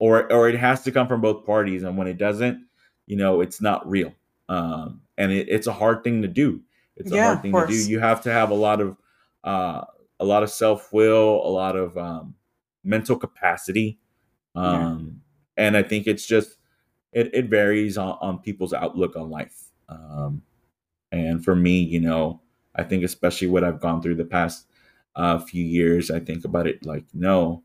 [0.00, 2.66] or or it has to come from both parties and when it doesn't
[3.06, 4.12] you know it's not real.
[4.48, 6.62] Um, and it, it's a hard thing to do.
[6.96, 7.90] It's a hard thing to do.
[7.90, 8.96] you have to have a lot of
[9.44, 9.84] uh,
[10.18, 12.34] a lot of self-will a lot of um,
[12.84, 14.00] mental capacity.
[14.56, 14.62] Yeah.
[14.62, 15.22] um,
[15.56, 16.56] and i think it's just
[17.12, 19.70] it, it varies on, on people's outlook on life.
[19.88, 20.42] Um,
[21.12, 22.40] and for me you know
[22.76, 24.66] i think especially what i've gone through the past
[25.16, 27.62] uh, few years i think about it like no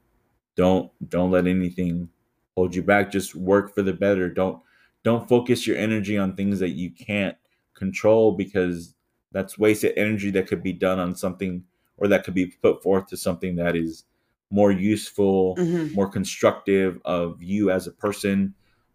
[0.55, 2.09] don't don't let anything
[2.55, 4.29] hold you back just work for the better.
[4.29, 4.61] Don't
[5.03, 7.37] don't focus your energy on things that you can't
[7.75, 8.95] control because
[9.31, 11.63] that's wasted energy that could be done on something
[11.97, 14.05] or that could be put forth to something that is
[14.49, 15.93] more useful Mhm.
[15.93, 18.53] more constructive of you as a person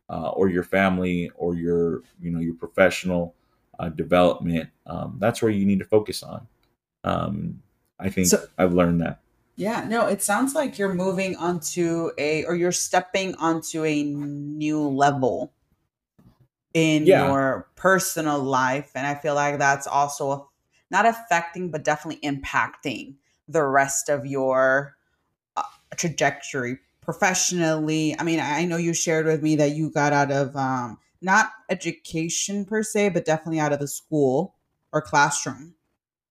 [0.08, 3.34] uh, or your family or your you know your professional
[3.78, 4.68] uh, development.
[4.86, 6.46] Um, that's where you need to focus on.
[7.04, 7.62] Um,
[7.98, 9.20] i think So- i've learned that
[9.60, 14.80] Yeah, no, it sounds like you're moving onto a, or you're stepping onto a new
[14.88, 15.52] level
[16.72, 17.18] in Yeah.
[17.26, 18.90] your personal life.
[18.94, 20.48] And I feel like that's also
[20.90, 23.16] not affecting, but definitely impacting
[23.48, 24.96] the rest of your
[25.56, 25.62] uh,
[25.96, 28.16] trajectory professionally.
[28.18, 30.98] I mean, I I know you shared with me that you got out of um,
[31.20, 34.54] not education per se, but definitely out of the school
[34.92, 35.74] or classroom.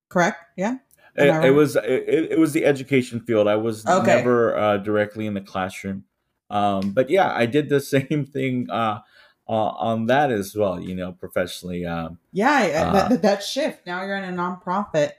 [0.10, 0.40] Correct?
[0.58, 0.78] Yeah.
[1.16, 3.48] It, it was it, it was the education field.
[3.48, 4.18] I was Okay.
[4.18, 6.06] never uh, directly in the classroom,
[6.50, 9.00] um, but yeah, I did the same thing uh,
[9.48, 10.80] uh, on that as well.
[10.80, 11.86] You know, professionally.
[11.86, 13.86] Um, Yeah, Uh, that, that, that shift.
[13.86, 15.12] Now you're in a nonprofit,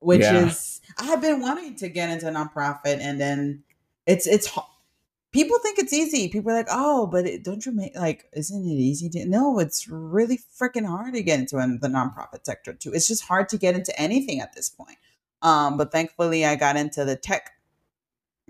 [0.00, 0.46] which Yeah.
[0.46, 3.62] is I have been wanting to get into a nonprofit, and then
[4.06, 4.50] it's it's
[5.34, 6.28] people think it's easy.
[6.28, 9.26] People are like, oh, but it, don't you make like, isn't it easy to?
[9.26, 12.92] No, it's really freaking hard to get into the nonprofit sector too.
[12.94, 14.96] It's just hard to get into anything at this point.
[15.42, 17.50] Um, but thankfully, I got into the tech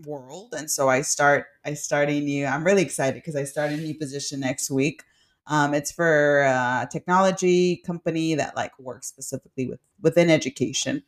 [0.07, 2.45] world, and so I start I start a new.
[2.47, 5.03] I'm really excited because I start a new position next week.
[5.47, 11.03] Um, it's for a technology company that like works specifically with within education.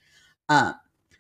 [0.49, 0.75] Um,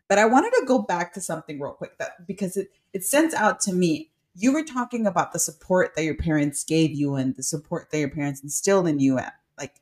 [0.09, 3.35] but I wanted to go back to something real quick that because it it sends
[3.35, 4.11] out to me.
[4.39, 7.99] You were talking about the support that your parents gave you and the support that
[7.99, 9.77] your parents instilled in you at like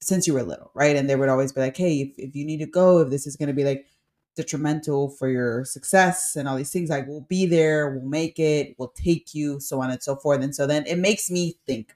[0.00, 0.96] since you were little, right?
[0.96, 3.26] And they would always be like, "Hey, if, if you need to go, if this
[3.26, 3.86] is going to be like
[4.34, 8.74] detrimental for your success and all these things, like we'll be there, we'll make it,
[8.78, 11.94] we'll take you, so on and so forth." And so then it makes me think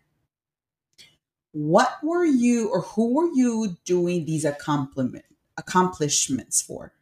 [1.52, 5.24] what were you or who were you doing these accomplishment
[5.56, 6.92] accomplishments for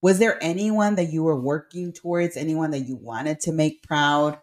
[0.00, 4.38] was there anyone that you were working towards anyone that you wanted to make proud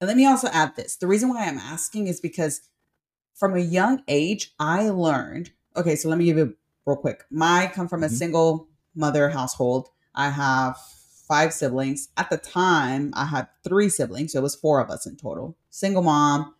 [0.00, 2.62] and let me also add this the reason why i'm asking is because
[3.34, 6.54] from a young age i learned okay so let me give you
[6.86, 8.12] real quick my I come from a Mhm.
[8.12, 10.76] single mother household i have
[11.28, 15.06] five siblings at the time i had three siblings so it was four of us
[15.06, 16.54] in total single mom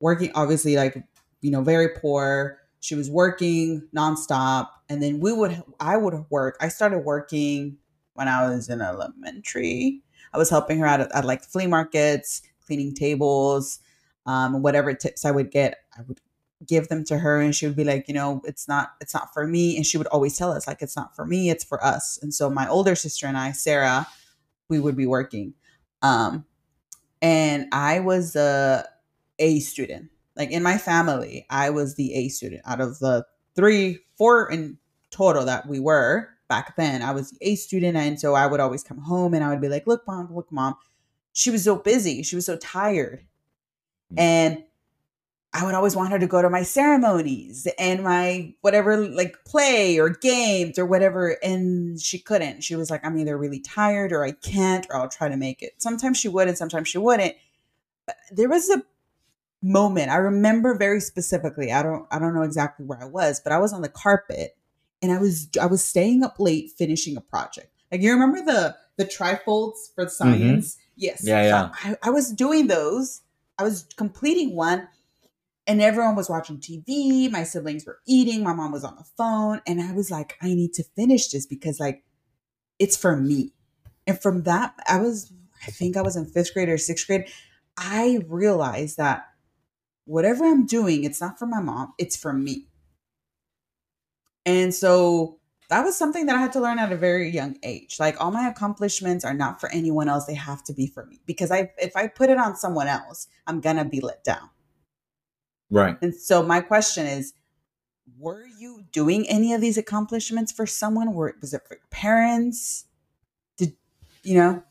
[0.00, 1.02] working obviously like
[1.40, 6.56] you know very poor she was working nonstop, and then we would I would work.
[6.60, 7.78] I started working
[8.14, 10.02] when I was in elementary.
[10.32, 13.80] I was helping her out at, at like flea markets, cleaning tables,
[14.26, 16.20] um, whatever tips I would get, I would
[16.66, 19.32] give them to her and she would be like you know it's not it's not
[19.32, 21.82] for me and she would always tell us like it's not for me it's for
[21.84, 24.06] us and so my older sister and i sarah
[24.68, 25.54] we would be working
[26.02, 26.44] um
[27.20, 28.86] and i was a
[29.38, 30.10] a student.
[30.36, 33.26] Like in my family i was the a student out of the
[33.56, 34.78] three four in
[35.10, 38.84] total that we were back then i was a student and so i would always
[38.84, 40.74] come home and i would be like look mom look mom
[41.32, 43.24] she was so busy she was so tired
[44.12, 44.20] mm.
[44.20, 44.62] and
[45.54, 49.98] I would always want her to go to my ceremonies and my whatever, like play
[49.98, 51.36] or games or whatever.
[51.42, 52.64] And she couldn't.
[52.64, 55.60] She was like, I'm either really tired or I can't, or I'll try to make
[55.60, 55.74] it.
[55.76, 57.34] Sometimes she would and sometimes she wouldn't.
[58.06, 58.82] But there was a
[59.62, 61.70] moment I remember very specifically.
[61.70, 64.56] I don't I don't know exactly where I was, but I was on the carpet
[65.02, 67.68] and I was I was staying up late finishing a project.
[67.90, 70.74] Like you remember the the trifolds for science?
[70.74, 70.82] Mm-hmm.
[70.96, 71.22] Yes.
[71.26, 71.70] Yeah, yeah.
[71.72, 73.22] So I, I was doing those.
[73.58, 74.88] I was completing one
[75.66, 77.30] and everyone was watching TV.
[77.30, 78.42] My siblings were eating.
[78.42, 79.60] My mom was on the phone.
[79.66, 82.02] And I was like, I need to finish this because, like,
[82.78, 83.52] it's for me.
[84.06, 85.32] And from that, I was,
[85.66, 87.26] I think I was in fifth grade or sixth grade.
[87.76, 89.26] I realized that
[90.04, 92.66] whatever I'm doing, it's not for my mom, it's for me.
[94.44, 95.38] And so
[95.68, 97.96] that was something that I had to learn at a very young age.
[97.98, 101.20] Like all my accomplishments are not for anyone else, they have to be for me.
[101.26, 104.50] Because I if I put it on someone else, I'm going to be let down.
[105.70, 105.96] Right.
[106.02, 107.32] And so my question is,
[108.18, 111.14] were you doing any of these accomplishments for someone?
[111.14, 112.84] Were was it for your parents?
[113.56, 113.74] Did
[114.22, 114.62] you know?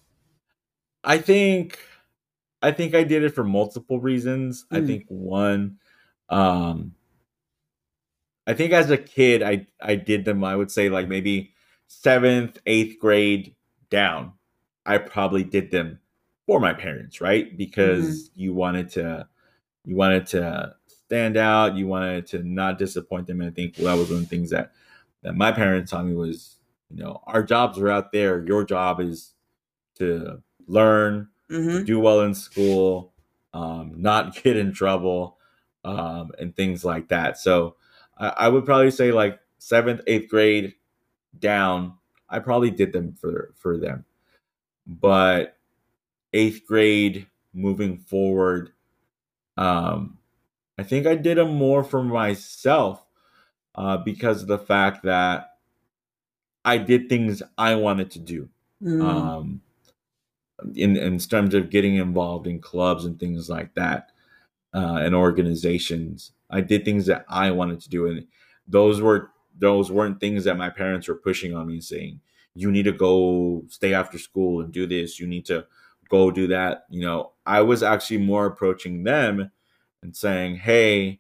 [1.03, 1.79] I think
[2.61, 4.65] I think I did it for multiple reasons.
[4.71, 4.83] Mm.
[4.83, 5.77] I think one
[6.29, 6.93] um
[8.51, 11.53] I think as a kid I I did them I would say like maybe
[11.89, 13.55] 7th, 8th grade
[13.89, 14.33] down.
[14.85, 15.99] I probably did them
[16.45, 17.55] for my parents, right?
[17.55, 18.41] Because mm-hmm.
[18.41, 19.27] you wanted to
[19.85, 21.75] you wanted to stand out.
[21.75, 23.41] You wanted to not disappoint them.
[23.41, 24.71] And I think that was one of the things that
[25.23, 26.57] that my parents taught me was,
[26.89, 28.43] you know, our jobs are out there.
[28.45, 29.33] Your job is
[29.95, 31.77] to learn, mm-hmm.
[31.77, 33.13] to do well in school,
[33.53, 35.37] um, not get in trouble,
[35.83, 37.37] um, and things like that.
[37.37, 37.75] So
[38.21, 40.75] I, would probably say like seventh, eighth grade
[41.39, 41.95] down.
[42.29, 44.05] I probably did them for for them,
[44.85, 45.57] but
[46.33, 48.71] eighth grade moving forward,
[49.57, 50.17] um,
[50.77, 53.05] I think I did them more for myself
[53.75, 55.57] uh, because of the fact that
[56.63, 58.49] I did things I wanted to do.
[58.81, 59.03] Mm.
[59.03, 59.61] Um,
[60.75, 64.11] in, in terms of getting involved in clubs and things like that,
[64.73, 68.25] uh, and organizations, I did things that I wanted to do, and
[68.67, 72.21] those were those weren't things that my parents were pushing on me and saying,
[72.55, 75.19] "You need to go stay after school and do this.
[75.19, 75.65] You need to
[76.09, 79.51] go do that." You know, I was actually more approaching them
[80.03, 81.19] and saying, "Hey,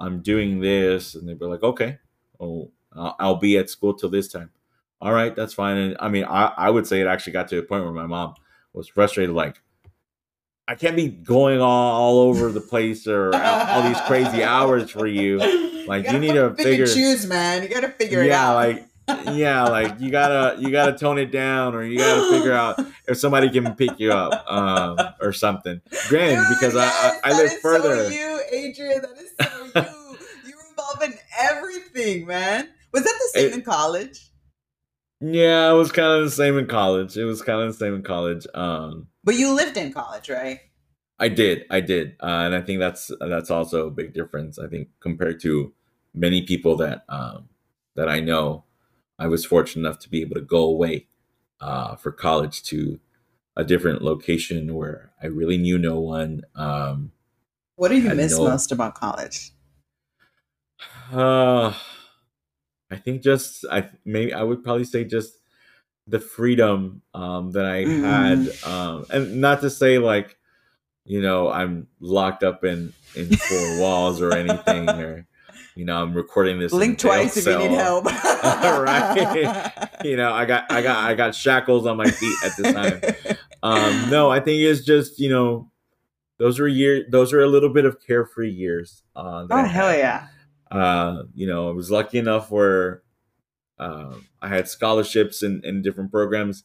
[0.00, 1.98] I'm doing this," and they'd be like, "Okay,
[2.40, 4.50] oh, I'll be at school till this time."
[5.00, 5.76] All right, that's fine.
[5.76, 8.06] And I mean, I, I would say it actually got to a point where my
[8.06, 8.34] mom
[8.72, 9.60] was frustrated, like,
[10.68, 15.06] I can't be going all, all over the place or all these crazy hours for
[15.06, 15.38] you.
[15.86, 17.62] Like, you, you need to figure choose, man.
[17.62, 18.50] You gotta figure yeah, it out.
[18.50, 18.86] Yeah, like
[19.36, 23.16] yeah, like you gotta you gotta tone it down, or you gotta figure out if
[23.16, 25.80] somebody can pick you up um, or something.
[26.08, 28.04] Granted, because yes, I I, I live further.
[28.04, 30.18] So you, Adrian, that is so you.
[30.48, 32.68] You were involved in everything, man.
[32.92, 34.30] Was that the same it, in college?
[35.20, 37.16] Yeah, it was kind of the same in college.
[37.16, 38.46] It was kind of the same in college.
[38.54, 40.60] Um, but you lived in college, right?
[41.18, 44.58] I did, I did, uh, and I think that's that's also a big difference.
[44.58, 45.72] I think compared to
[46.12, 47.48] many people that um,
[47.94, 48.64] that I know
[49.18, 51.06] I was fortunate enough to be able to go away
[51.60, 53.00] uh, for college to
[53.56, 56.42] a different location where I really knew no one.
[56.54, 57.12] Um,
[57.76, 59.52] what do you miss no, most about college?
[61.12, 61.72] Uh,
[62.90, 65.38] I think just I maybe I would probably say just
[66.06, 68.02] the freedom um, that I mm.
[68.02, 70.36] had, um, and not to say like
[71.04, 75.26] you know I'm locked up in in four walls or anything or
[75.76, 76.72] you know, I'm recording this.
[76.72, 78.06] Link twice if you need help.
[78.42, 79.88] right.
[80.02, 83.36] you know, I got I got I got shackles on my feet at this time.
[83.62, 85.70] Um, no, I think it's just, you know,
[86.38, 89.02] those are years those are a little bit of carefree years.
[89.14, 90.28] Uh, oh hell yeah.
[90.70, 93.02] Uh, you know, I was lucky enough where
[93.78, 96.64] uh, I had scholarships in, in different programs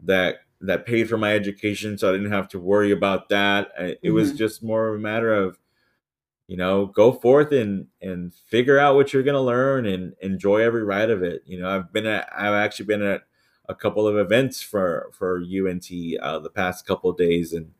[0.00, 3.68] that that paid for my education, so I didn't have to worry about that.
[3.78, 4.14] It mm-hmm.
[4.14, 5.58] was just more of a matter of
[6.46, 10.84] you know, go forth and and figure out what you're gonna learn and enjoy every
[10.84, 11.42] ride of it.
[11.46, 13.22] You know, I've been at I've actually been at
[13.68, 15.86] a couple of events for for UNT
[16.20, 17.72] uh, the past couple of days, and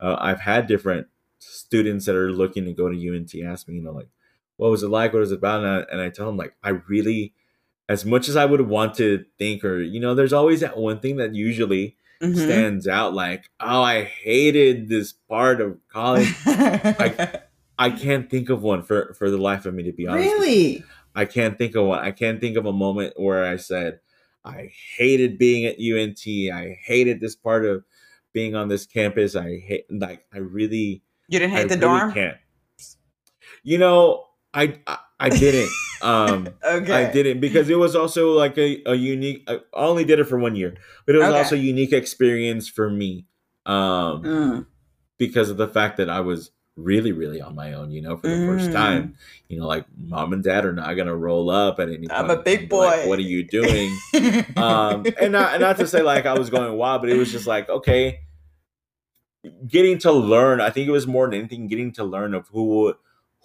[0.00, 1.08] uh, I've had different
[1.38, 4.08] students that are looking to go to UNT ask me, you know, like,
[4.56, 5.12] what was it like?
[5.12, 5.64] What was it about?
[5.64, 7.34] And I, and I tell them like, I really,
[7.88, 11.00] as much as I would want to think, or you know, there's always that one
[11.00, 12.34] thing that usually mm-hmm.
[12.36, 16.34] stands out, like, oh, I hated this part of college.
[16.46, 17.40] I,
[17.78, 20.28] I can't think of one for for the life of me to be honest.
[20.28, 20.84] Really?
[21.14, 21.98] I can't think of one.
[21.98, 24.00] I can't think of a moment where I said
[24.44, 26.22] I hated being at UNT.
[26.26, 27.84] I hated this part of
[28.32, 29.34] being on this campus.
[29.36, 32.12] I hate like I really You didn't hate I the really dorm?
[32.12, 32.36] Can't.
[33.62, 34.26] You know,
[34.56, 35.70] I I, I didn't.
[36.02, 37.06] um okay.
[37.06, 40.38] I didn't because it was also like a, a unique I only did it for
[40.38, 41.38] one year, but it was okay.
[41.38, 43.26] also a unique experience for me.
[43.66, 44.66] Um mm.
[45.18, 48.28] because of the fact that I was really, really on my own, you know, for
[48.28, 48.46] the mm.
[48.46, 49.16] first time.
[49.48, 52.36] You know, like mom and dad are not gonna roll up at any I'm a
[52.36, 52.86] big boy.
[52.86, 53.96] Like, what are you doing?
[54.56, 57.46] um, and not not to say like I was going wild, but it was just
[57.46, 58.20] like, okay,
[59.66, 60.60] getting to learn.
[60.60, 62.94] I think it was more than anything, getting to learn of who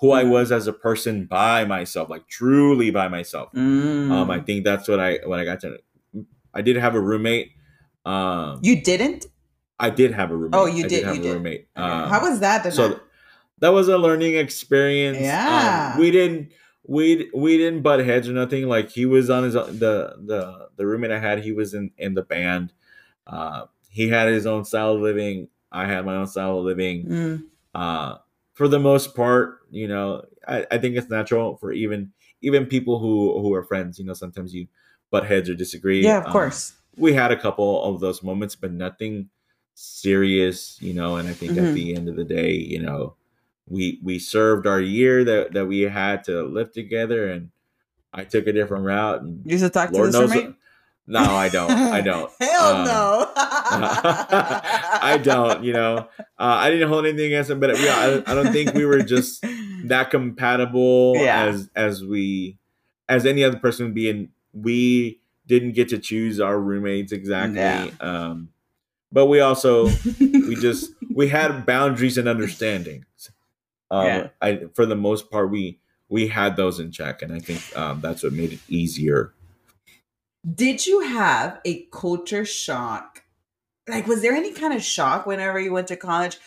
[0.01, 0.11] who.
[0.11, 3.51] I was as a person by myself, like truly by myself.
[3.53, 4.11] Mm.
[4.11, 5.77] Um, I think that's what I what I got to.
[6.53, 7.53] I did have a roommate.
[8.05, 9.27] Um, you didn't.
[9.79, 10.59] I did have a roommate.
[10.59, 10.89] Oh, you I did.
[10.89, 11.33] did have you a did.
[11.33, 11.67] roommate.
[11.75, 12.73] Um, How was that?
[12.73, 12.99] So
[13.59, 15.17] that was a learning experience.
[15.17, 15.91] Um, yeah.
[15.93, 16.51] Um, we didn't
[16.85, 18.67] we we didn't butt heads or nothing.
[18.67, 21.43] Like he was on his own, the the the roommate I had.
[21.43, 22.73] He was in in the band.
[23.25, 25.47] Uh, he had his own style of living.
[25.71, 27.05] I had my own style of living.
[27.05, 27.43] Mm.
[27.73, 28.17] Uh,
[28.53, 32.11] for the most part, you know, I, I think it's natural for even
[32.41, 33.97] even people who who are friends.
[33.97, 34.67] You know, sometimes you
[35.09, 36.03] butt heads or disagree.
[36.03, 36.73] Yeah, of um, course.
[36.97, 39.29] We had a couple of those moments, but nothing
[39.73, 40.77] serious.
[40.81, 41.67] You know, and I think mm-hmm.
[41.67, 43.15] at the end of the day, you know,
[43.67, 47.49] we we served our year that that we had to live together, and
[48.13, 49.21] I took a different route.
[49.21, 50.55] And you should talk Lord to this roommate.
[51.11, 51.69] No, I don't.
[51.69, 52.31] I don't.
[52.39, 53.31] Hell um, no.
[53.35, 55.61] I don't.
[55.61, 58.73] You know, uh, I didn't hold anything against him, but we, I, I, don't think
[58.73, 59.45] we were just
[59.85, 61.43] that compatible yeah.
[61.43, 62.57] as as we
[63.09, 64.09] as any other person would be.
[64.09, 67.59] And we didn't get to choose our roommates exactly.
[67.59, 67.89] Yeah.
[67.99, 68.49] Um,
[69.11, 69.89] but we also
[70.21, 73.31] we just we had boundaries and understandings.
[73.89, 74.27] Um, yeah.
[74.41, 77.99] I for the most part we we had those in check, and I think um,
[77.99, 79.33] that's what made it easier.
[80.49, 83.23] Did you have a culture shock?
[83.87, 86.37] Like, was there any kind of shock whenever you went to college?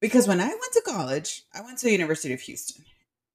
[0.00, 2.84] Because when I went to college, I went to the University of Houston,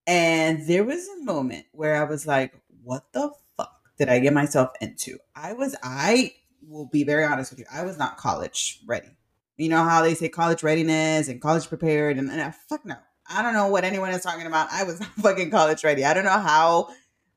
[0.06, 4.34] and there was a moment where I was like, "What the fuck did I get
[4.34, 6.34] myself into?" I was I
[6.68, 7.66] will be very honest with you.
[7.72, 9.16] I was not college ready.
[9.56, 12.98] You know how they say college readiness and college prepared, and, and uh, fuck no.
[13.30, 14.68] I don't know what anyone is talking about.
[14.72, 16.04] I was not fucking college ready.
[16.04, 16.90] I don't know how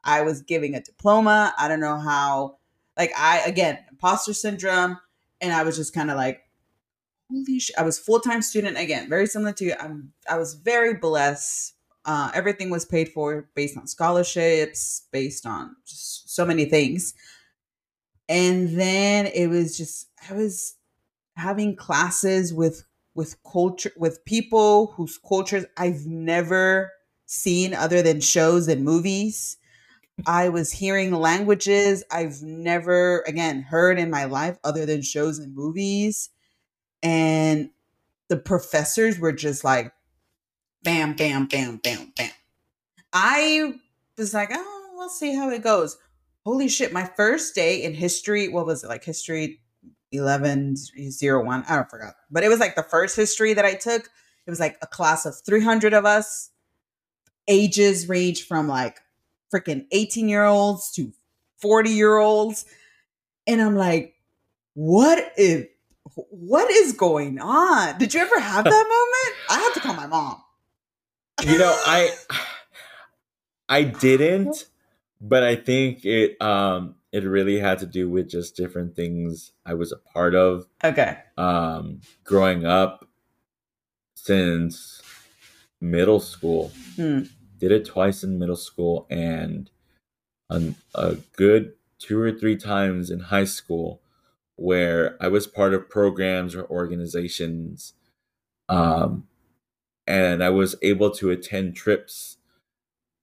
[0.04, 1.54] I was giving a diploma.
[1.58, 2.58] I don't know how,
[2.96, 4.98] like, I, again, imposter syndrome.
[5.40, 6.42] And I was just kind of like,
[7.30, 7.78] holy shit.
[7.78, 9.74] I was full time student again, very similar to you.
[9.80, 11.74] I'm, I was very blessed.
[12.04, 17.14] Uh, everything was paid for based on scholarships, based on just so many things.
[18.28, 20.76] And then it was just, I was
[21.36, 22.84] having classes with
[23.14, 26.92] with culture with people whose cultures I've never
[27.26, 29.56] seen other than shows and movies.
[30.26, 35.54] I was hearing languages I've never again heard in my life other than shows and
[35.54, 36.30] movies.
[37.02, 37.70] And
[38.28, 39.92] the professors were just like
[40.82, 42.30] bam bam bam bam bam.
[43.12, 43.74] I
[44.16, 45.96] was like, "Oh, we'll see how it goes."
[46.44, 48.88] Holy shit, my first day in history, what was it?
[48.88, 49.60] Like history
[50.12, 50.74] 11
[51.20, 54.10] 01 i don't forgot but it was like the first history that i took
[54.46, 56.50] it was like a class of 300 of us
[57.46, 59.00] ages range from like
[59.52, 61.12] freaking 18 year olds to
[61.58, 62.64] 40 year olds
[63.46, 64.14] and i'm like
[64.74, 65.66] what is
[66.14, 70.06] what is going on did you ever have that moment i had to call my
[70.06, 70.40] mom
[71.44, 72.10] you know i
[73.68, 74.66] i didn't
[75.20, 79.74] but i think it um it really had to do with just different things I
[79.74, 80.66] was a part of.
[80.82, 81.18] Okay.
[81.36, 83.08] Um, growing up
[84.14, 85.02] since
[85.80, 87.22] middle school, hmm.
[87.60, 89.70] Did it twice in middle school and
[90.48, 94.00] a, a good two or three times in high school
[94.56, 97.92] where I was part of programs or organizations.
[98.68, 99.28] Um,
[100.06, 102.38] and I was able to attend trips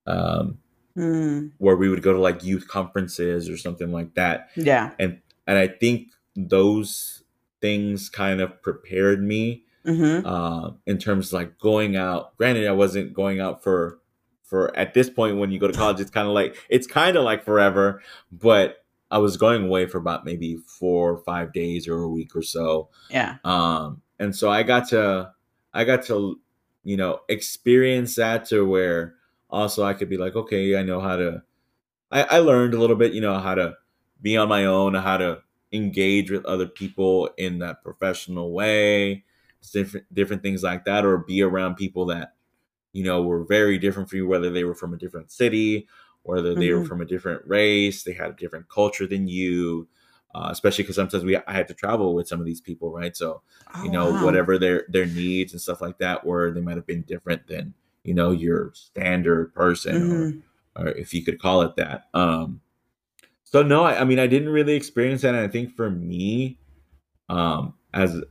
[0.05, 0.59] um,
[0.95, 1.51] mm.
[1.57, 4.49] where we would go to like youth conferences or something like that.
[4.55, 4.91] Yeah.
[4.99, 7.23] And and I think those
[7.61, 10.23] things kind of prepared me Mhm.
[10.25, 12.38] uh, in terms of like going out.
[12.38, 13.99] Granted, I wasn't going out for
[14.47, 17.17] for at this point when you go to college, it's kind of like it's kind
[17.17, 18.77] of like forever, but
[19.11, 22.41] I was going away for about maybe four or five days or a week or
[22.41, 22.89] so.
[23.09, 23.35] Yeah.
[23.43, 25.31] Um, and so I got to
[25.73, 26.39] I got to
[26.83, 29.15] you know experience that to where
[29.49, 31.43] also I could be like, okay, I know how to
[32.09, 33.75] I, I learned a little bit, you know, how to
[34.21, 35.41] be on my own, how to
[35.73, 39.25] engage with other people in that professional way,
[39.73, 42.36] different different things like that, or be around people that
[42.97, 45.87] you know were very different for you, whether they were from a different city,
[46.23, 46.89] whether they were Mhm.
[46.89, 49.87] from a different race, they had a different culture than you.
[50.35, 53.15] Uh, especially because sometimes we I had to travel with some of these people, right?
[53.15, 53.41] So
[53.73, 54.17] Oh, you know wow.
[54.23, 57.73] whatever their their needs and stuff like that were, they might have been different than
[58.03, 60.43] you know your standard person or Mhm.
[60.75, 62.07] or if you could call it that.
[62.13, 62.61] Um,
[63.43, 65.35] so no, I, I mean, I didn't really experience that.
[65.35, 66.59] And I think for me,
[67.29, 68.21] um, as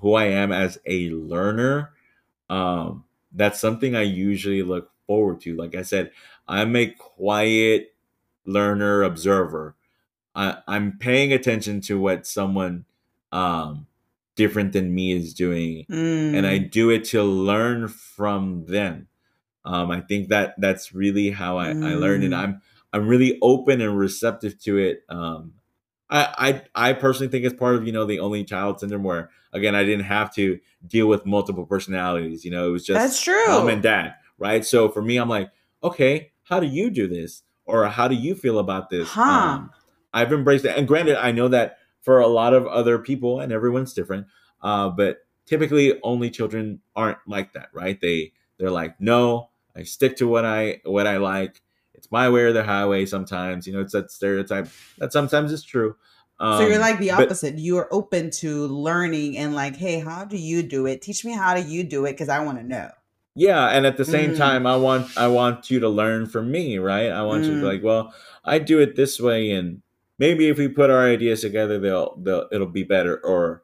[0.00, 1.92] who I am as a learner,
[2.50, 3.05] um,
[3.36, 5.56] that's something I usually look forward to.
[5.56, 6.12] Like I said,
[6.48, 7.94] I'm a quiet
[8.46, 9.76] learner, observer.
[10.34, 12.84] I, I'm paying attention to what someone
[13.32, 13.86] um,
[14.36, 15.86] different than me is doing,
[16.32, 16.70] and I Mm.
[16.70, 19.08] do it to learn from them.
[19.64, 22.38] Um, I think that that's really how I, I learned, and Mm.
[22.38, 22.62] I'm
[22.92, 25.04] I'm really open and receptive to it.
[25.10, 25.54] Um,
[26.08, 29.30] I, I I personally think it's part of you know the only child syndrome where
[29.52, 32.44] again I didn't have to deal with multiple personalities.
[32.44, 33.48] You know, it was just That's true.
[33.48, 34.64] mom and dad, right?
[34.64, 35.50] So for me, I'm like,
[35.82, 39.08] okay, how do you do this, or how do you feel about this?
[39.08, 39.22] Huh.
[39.22, 39.70] Um,
[40.12, 43.52] I've embraced it, and granted, I know that for a lot of other people, and
[43.52, 44.26] everyone's different,
[44.62, 48.00] uh, but typically only children aren't like that, right?
[48.00, 51.62] They they're like, no, I stick to what I what I like.
[51.96, 53.06] It's my way or the highway.
[53.06, 54.68] Sometimes, you know, it's that stereotype
[54.98, 55.96] that sometimes is true.
[56.48, 57.58] So you're Um, like the but opposite.
[57.58, 61.02] You are open to learning and like, hey, how do you do it?
[61.02, 62.90] Teach me how do you do it because I want to know.
[63.34, 64.36] yeah, and at the same Mm.
[64.36, 67.10] time, I want I want you to learn from me, right?
[67.10, 67.72] I want you to be Mm.
[67.74, 69.82] like, well, I do it this way, and
[70.18, 73.18] maybe if we put our ideas together, they'll they'll it'll be better.
[73.24, 73.62] Or,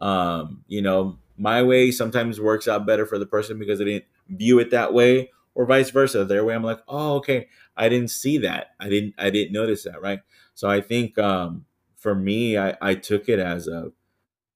[0.00, 4.06] um, you know, my way sometimes works out better for the person because they didn't
[4.28, 6.24] view it that way, or vice versa.
[6.24, 8.68] Their way, I'm like, oh, okay, I didn't see that.
[8.80, 10.20] I didn't I didn't notice that, right?
[10.54, 11.64] So I think um,
[11.96, 13.92] for me, I I took it as a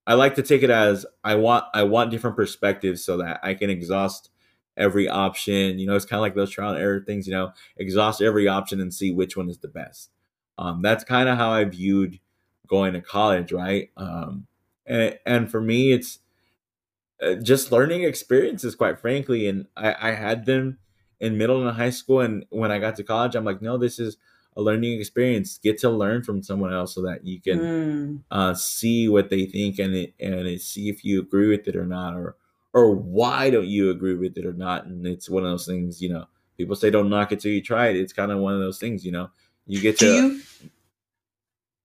[0.06, 3.54] I like to take it as I want I want different perspectives so that I
[3.54, 4.30] can exhaust
[4.76, 5.78] every option.
[5.78, 7.26] You know, it's kind of like those trial and error things.
[7.26, 10.10] You know, exhaust every option and see which one is the best.
[10.58, 12.20] Um, that's kind of how I viewed
[12.68, 13.90] going to college, right?
[13.96, 14.46] Um,
[14.86, 16.20] and and for me, it's
[17.22, 19.48] uh, just learning experiences, quite frankly.
[19.48, 20.78] And I, I had them
[21.20, 23.98] in middle and high school, and when I got to college, I'm like, no, this
[23.98, 24.16] is
[24.56, 25.58] a learning experience.
[25.58, 28.20] Get to learn from someone else so that you can Mm.
[28.30, 31.76] uh, see what they think and it, and it, see if you agree with it
[31.76, 32.36] or not, or
[32.72, 34.84] or why don't you agree with it or not.
[34.84, 36.26] And it's one of those things, you know.
[36.58, 37.96] People say don't knock it till you try it.
[37.96, 39.30] It's kind of one of those things, you know.
[39.66, 40.40] You get Do to you?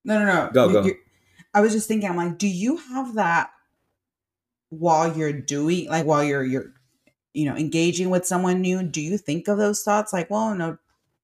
[0.04, 0.50] No, no, no.
[0.54, 0.84] Go, go.
[0.84, 0.98] you-
[1.54, 2.10] I was just thinking.
[2.10, 3.52] I'm like, do you have that
[4.70, 6.74] while you're doing, like, while you're you're,
[7.34, 8.84] you know, engaging with someone new?
[8.84, 10.78] Do you think of those thoughts, like, well, no,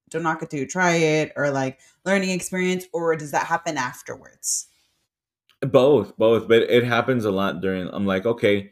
[0.10, 3.78] don't knock it till you try it, or like learning experience, or does that happen
[3.78, 4.68] afterwards?
[5.62, 7.88] both, both, but it happens a lot during.
[7.90, 8.72] I'm like, okay,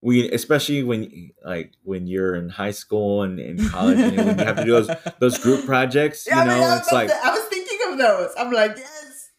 [0.00, 4.44] we especially when like when you're in high school and in college, and when you
[4.44, 7.30] have to do those those group projects, you Yeah, I mean, know, it's like I
[7.30, 8.30] was thinking of those.
[8.36, 9.30] I'm like, yes.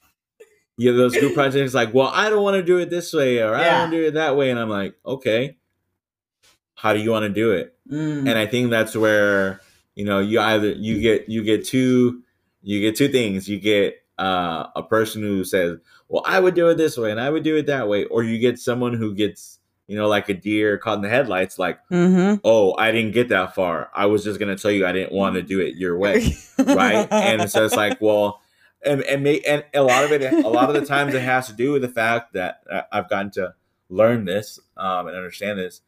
[0.78, 3.56] yeah, those group projects like, well, I don't want to do it this way or
[3.56, 4.50] I don't want to do it that way.
[4.50, 5.58] And I'm like, okay,
[6.76, 7.76] how do you want to do it?
[7.90, 8.30] Mm.
[8.30, 9.62] And I think that's where,
[9.96, 12.22] you know, you either you get you get two
[12.62, 13.48] you get two things.
[13.48, 15.78] You get uh, a person who says,
[16.10, 18.24] Well, I would do it this way and I would do it that way, or
[18.24, 21.80] you get someone who gets, you know, like a deer caught in the headlights, like,
[21.90, 22.40] Mm-hmm.
[22.44, 23.90] oh, I didn't get that far.
[23.94, 26.36] I was just gonna tell you I didn't want to do it your way.
[26.58, 27.08] right?
[27.12, 28.42] And so it's like, well,
[28.84, 31.48] and and, may, and a lot of it, a lot of the times, it has
[31.48, 33.54] to do with the fact that uh, I've gotten to
[33.90, 35.82] learn this um, and understand this.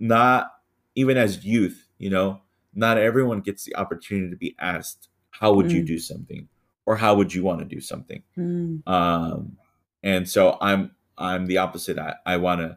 [0.00, 0.50] Not
[0.94, 2.40] even as youth, you know,
[2.74, 5.86] not everyone gets the opportunity to be asked, "How would you Mm.
[5.86, 6.48] do something?"
[6.86, 8.86] or "How would you want to do something?" Mm.
[8.88, 9.56] um
[10.02, 12.76] and so i'm i'm the opposite i i want to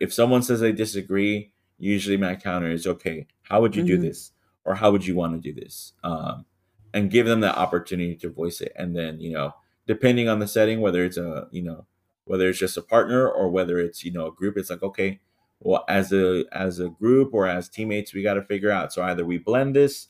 [0.00, 4.02] if someone says they disagree usually my counter is okay how would you do Mhm.
[4.02, 4.32] this
[4.64, 6.46] or how would you want to do this um
[6.94, 9.52] and give them the opportunity to voice it and then you know
[9.86, 11.84] depending on the setting whether it's a you know
[12.24, 15.20] whether it's just a partner or whether it's you know a group it's like okay
[15.60, 19.02] well as a as a group or as teammates we got to figure out so
[19.02, 20.08] either we blend this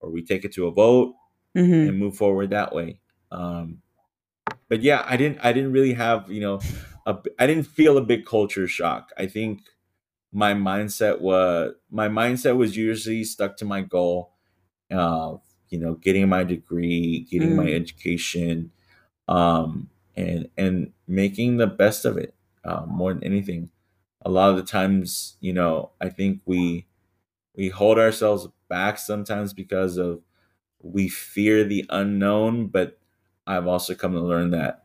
[0.00, 1.14] or we take it to a vote
[1.54, 1.88] Mhm.
[1.88, 3.00] and move forward that way.
[3.32, 3.82] Um,
[4.68, 6.60] but yeah, I didn't I didn't really have you know
[7.38, 9.12] I didn't feel a big culture shock.
[9.16, 9.62] I think
[10.32, 14.32] my mindset was my mindset was usually stuck to my goal
[14.92, 15.36] uh
[15.70, 17.74] you know getting my degree getting my Mm.
[17.76, 18.72] education
[19.28, 22.34] um and and making the best of it
[22.64, 23.70] uh, more than anything
[24.22, 26.86] a lot of the times you know i think we
[27.56, 30.20] we hold ourselves back sometimes because of
[30.82, 32.98] we fear the unknown but
[33.46, 34.84] i've also come to learn that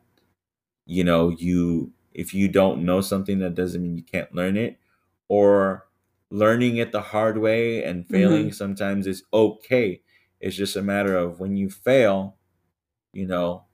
[0.86, 4.78] you know you if you don't know something that doesn't mean you can't learn it
[5.28, 5.86] or
[6.30, 8.14] learning it the hard way and mm-hmm.
[8.14, 10.02] failing sometimes is okay.
[10.40, 12.38] It's just a matter of when you fail
[13.14, 13.66] you know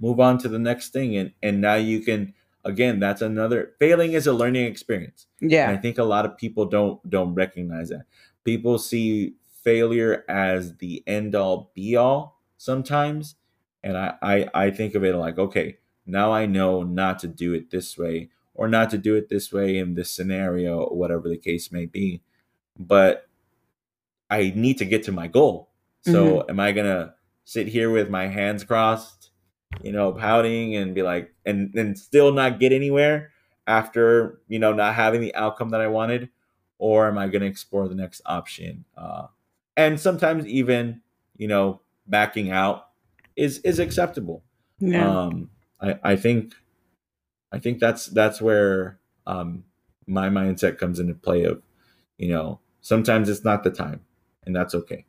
[0.00, 2.34] move on to the next thing and and now you can
[2.64, 5.26] again that's another failing is a learning experience.
[5.68, 8.06] And i think a lot of people don't don't recognize that.
[8.44, 13.36] People see failure as the end all be all sometimes.
[13.82, 17.52] And I, I i think of it like okay now i know not to do
[17.52, 21.28] it this way or not to do it this way in this scenario or whatever
[21.28, 22.22] the case may be.
[22.78, 23.28] But
[24.30, 25.70] i need to get to my goal.
[26.02, 26.50] So mm-hmm.
[26.50, 29.13] am i gonna sit here with my hands crossed
[29.82, 33.32] you know pouting and be like and and still not get anywhere
[33.66, 36.28] after you know not having the outcome that i wanted?
[36.78, 38.84] Or am i going to explore the next option?
[38.96, 39.26] Uh
[39.76, 41.00] and sometimes even
[41.36, 42.88] you know backing out
[43.36, 44.42] is is acceptable.
[44.80, 45.26] Yeah.
[45.28, 45.50] um
[45.80, 46.54] i i think
[47.52, 49.64] i think that's that's where um
[50.06, 51.62] my mindset comes into play of
[52.18, 54.00] you know sometimes it's not the time
[54.44, 55.04] and that's okay.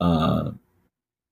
[0.00, 0.52] Uh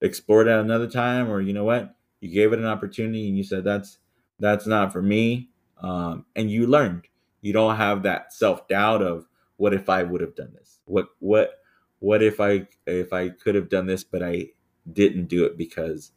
[0.01, 3.37] explore it at another time or you know what you gave it an opportunity and
[3.37, 3.97] you said that's
[4.39, 5.49] that's not for me
[5.81, 7.07] um and you learned.
[7.41, 10.79] You don't have that self-doubt of what if i would have done this?
[10.85, 11.59] What what
[12.03, 14.47] what if i if i could have done this but i
[14.91, 16.11] didn't do it because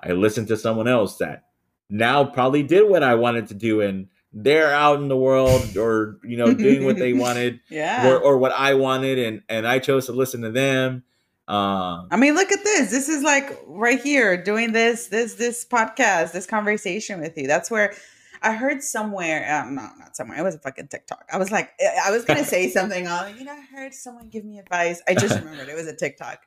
[0.00, 1.44] i listened to someone else that
[1.88, 6.18] now probably did what i wanted to do and they're out in the world or
[6.24, 8.08] you know doing what they wanted yeah.
[8.08, 11.04] or, or what i wanted and and i chose to listen to them
[11.48, 12.90] um I mean, look at this.
[12.90, 17.46] This is like right here doing this, this, this podcast, this conversation with you.
[17.46, 17.94] That's where
[18.42, 19.52] I heard somewhere.
[19.52, 20.38] Um, no, not somewhere.
[20.38, 21.24] It was a fucking TikTok.
[21.32, 21.70] I was like,
[22.04, 23.36] I was gonna say something on.
[23.38, 25.02] You know, I heard someone give me advice.
[25.08, 26.40] I just remembered it was a TikTok,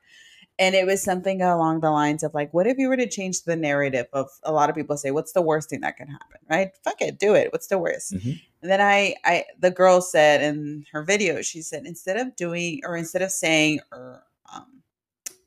[0.60, 3.44] and it was something along the lines of like, what if you were to change
[3.44, 6.38] the narrative of a lot of people say, what's the worst thing that can happen?
[6.50, 6.70] Right?
[6.84, 7.52] Fuck it, do it.
[7.52, 8.14] What's the worst?
[8.14, 8.40] Mhm.
[8.62, 12.82] And then I, I, the girl said in her video, she said instead of doing
[12.86, 14.24] or instead of saying or
[14.54, 14.81] um,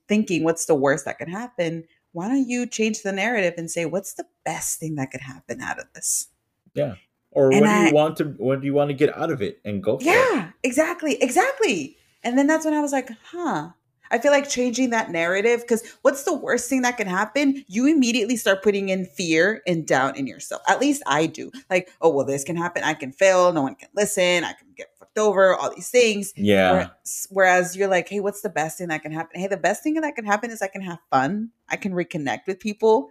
[0.09, 3.87] thinking what's the worst that could happen, why don't you change the narrative and say
[3.87, 6.29] what's the best thing that could happen out of this?
[6.75, 6.95] Yeah.
[7.31, 9.43] Or And what do you want to what do you want to get out of
[9.43, 11.97] it and go for it Yeah, exactly, exactly.
[12.23, 13.71] And then that's when I was like, huh.
[14.15, 17.65] I feel like changing that narrative because what's the worst thing that can happen?
[17.67, 20.63] You immediately start putting in fear and doubt in yourself.
[20.69, 21.51] At least I do.
[21.69, 22.85] Like, oh, well, this can happen.
[22.85, 23.53] I can fail.
[23.53, 24.45] No one can listen.
[24.45, 26.33] I can get fucked over, all these things.
[26.37, 26.91] yeah
[27.31, 29.41] Whereas, you're like, hey, what's the best thing that can happen?
[29.41, 31.51] Hey, the best thing that can happen is I can have fun.
[31.69, 33.09] I can reconnect with people.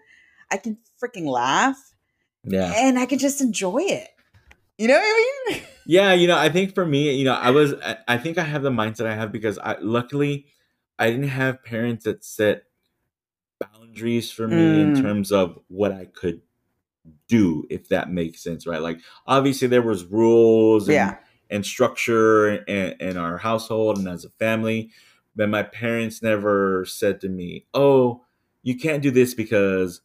[0.50, 1.94] I can freaking laugh
[2.46, 4.08] yeah and I can just enjoy it.
[4.78, 5.62] You know what I mean?
[5.86, 7.74] yeah you know i think for me you know i was
[8.08, 10.46] i think i have the mindset i have because i luckily
[11.00, 12.64] i didn't have parents that set
[13.60, 15.02] boundaries for me in Mm.
[15.02, 16.42] terms of what i could
[17.28, 21.18] do if that makes sense right like obviously there was rules and, Yeah.
[21.50, 24.90] and structure in, in our household and as a family
[25.36, 28.24] but my parents never said to me oh
[28.64, 30.02] you can't do this because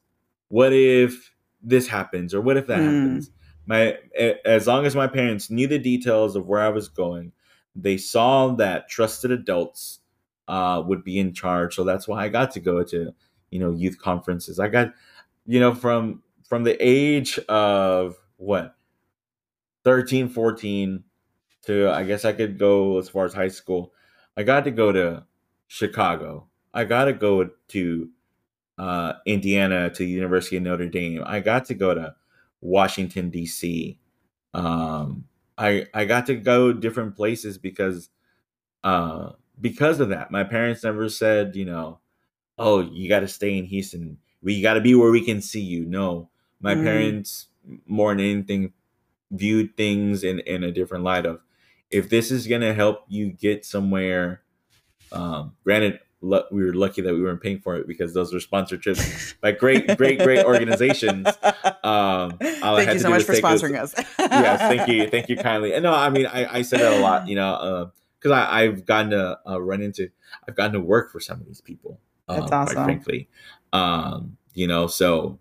[0.49, 2.85] what if this happens or what if that Mm.
[3.03, 3.31] happens
[3.67, 3.99] my
[4.45, 7.33] as long as my parents knew the details of where i was going
[7.77, 10.01] they saw that trusted adults
[10.49, 11.75] uh, would be in charge.
[11.77, 13.15] So that's why i got to go to
[13.51, 14.59] you know youth conferences.
[14.61, 14.93] I got
[15.47, 18.75] you know from from the age of what
[19.85, 21.05] 13 14
[21.63, 23.93] to i guess i could go as far as high school
[24.37, 25.25] i got to go to
[25.67, 26.47] chicago.
[26.73, 28.09] I got to go to
[28.79, 31.23] uh, indiana to the university of notre dame.
[31.27, 32.15] I got to go to
[32.61, 33.99] washington d.c
[34.55, 35.25] um,
[35.57, 38.11] i i got to go different places because
[38.85, 41.99] uh, because of that my parents never said you know
[42.59, 45.61] oh you got to stay in houston we got to be where we can see
[45.61, 46.29] you no
[46.61, 46.83] my Mm.
[46.83, 47.47] parents
[47.87, 48.73] more than anything
[49.31, 51.41] viewed things in in a different light of
[51.91, 54.43] if this is going to help you get somewhere
[55.13, 58.83] um granted we were lucky that we weren't paying for it because those were sponsored
[58.83, 61.27] trips by great great great organizations
[61.85, 63.95] um Thank had you so much for sponsoring us.
[64.19, 67.01] yes thank you thank you kindly and no i mean i, I say that a
[67.01, 70.11] lot you know because I i've gotten to uh, run into
[70.47, 72.85] i've gotten to work for some of these people um, That's quite awesome.
[72.85, 73.29] frankly
[73.73, 75.39] um you know so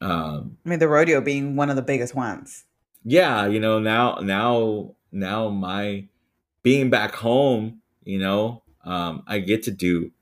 [0.00, 2.64] um I mean, the rodeo being one of the biggest ones.
[3.04, 6.08] yeah you know now now now my
[6.62, 10.12] being back home, you know, um, I get to do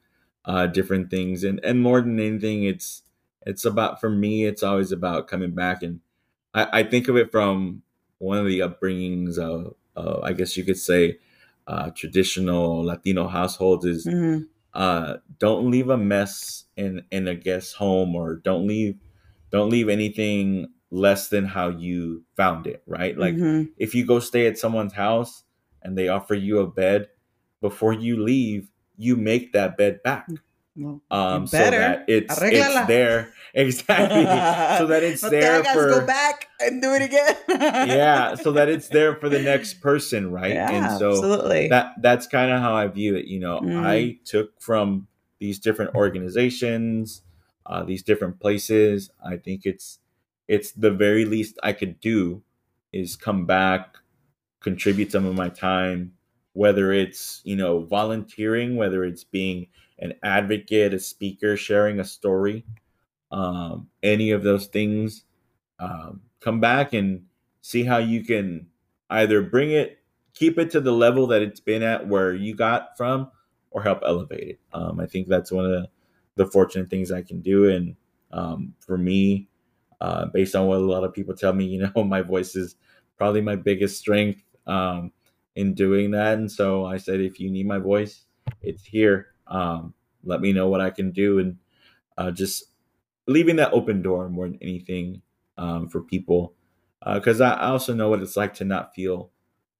[0.44, 3.02] uh, different things, and and more than anything, it's
[3.46, 4.44] it's about for me.
[4.44, 6.00] It's always about coming back, and
[6.54, 7.82] I, I think of it from
[8.18, 11.18] one of the upbringings of, uh, I guess you could say,
[11.70, 14.48] uh, traditional Latino households is Mhm.
[14.74, 18.96] uh, don't leave a mess in in a guest home, or don't leave
[19.52, 22.82] don't leave anything less than how you found it.
[22.86, 23.70] Right, like Mhm.
[23.78, 25.44] if you go stay at someone's house
[25.82, 27.08] and they offer you a bed
[27.62, 30.28] before you leave you make that bed back
[30.76, 36.06] Well, um so that it's it's there exactly so that it's no there for go
[36.06, 37.36] back and do it again.
[37.48, 41.68] yeah so that it's there for the next person right Yeah, and so absolutely.
[41.68, 43.84] that that's kind of how i view it you know Mm.
[43.84, 45.08] i took from
[45.40, 47.22] these different organizations
[47.66, 49.98] uh, these different places i think it's
[50.48, 52.42] it's the very least i could do
[52.92, 53.96] is come back
[54.60, 56.12] contribute some of my time
[56.52, 59.66] whether it's you know volunteering whether it's being
[60.00, 62.64] an advocate a speaker sharing a story
[63.32, 65.24] um, any of those things
[65.78, 67.24] um, come back and
[67.60, 68.66] see how you can
[69.10, 69.98] either bring it
[70.34, 73.30] keep it to the level that it's been at where you got from
[73.72, 74.60] or help elevate it.
[74.72, 75.88] Um, i think that's one of the,
[76.36, 77.70] the fortunate things i can do.
[77.70, 77.96] And
[78.32, 79.48] um, for me
[80.00, 82.76] uh, based on what a lot of people tell me you know my voice is
[83.16, 85.12] probably my biggest strength um,
[85.56, 86.38] in doing that.
[86.38, 88.24] And so i said if you need my voice
[88.62, 89.94] it's here um,
[90.24, 91.56] let me know what i can do and
[92.18, 92.64] uh, just
[93.26, 95.22] leaving that open door more than anything
[95.58, 96.54] um, for people
[97.14, 99.30] because I, I also know what it's like to not feel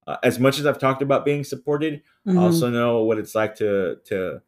[0.07, 2.37] uh, as much as i've talked about being supported Mhm.
[2.37, 4.41] I also know what it's like to to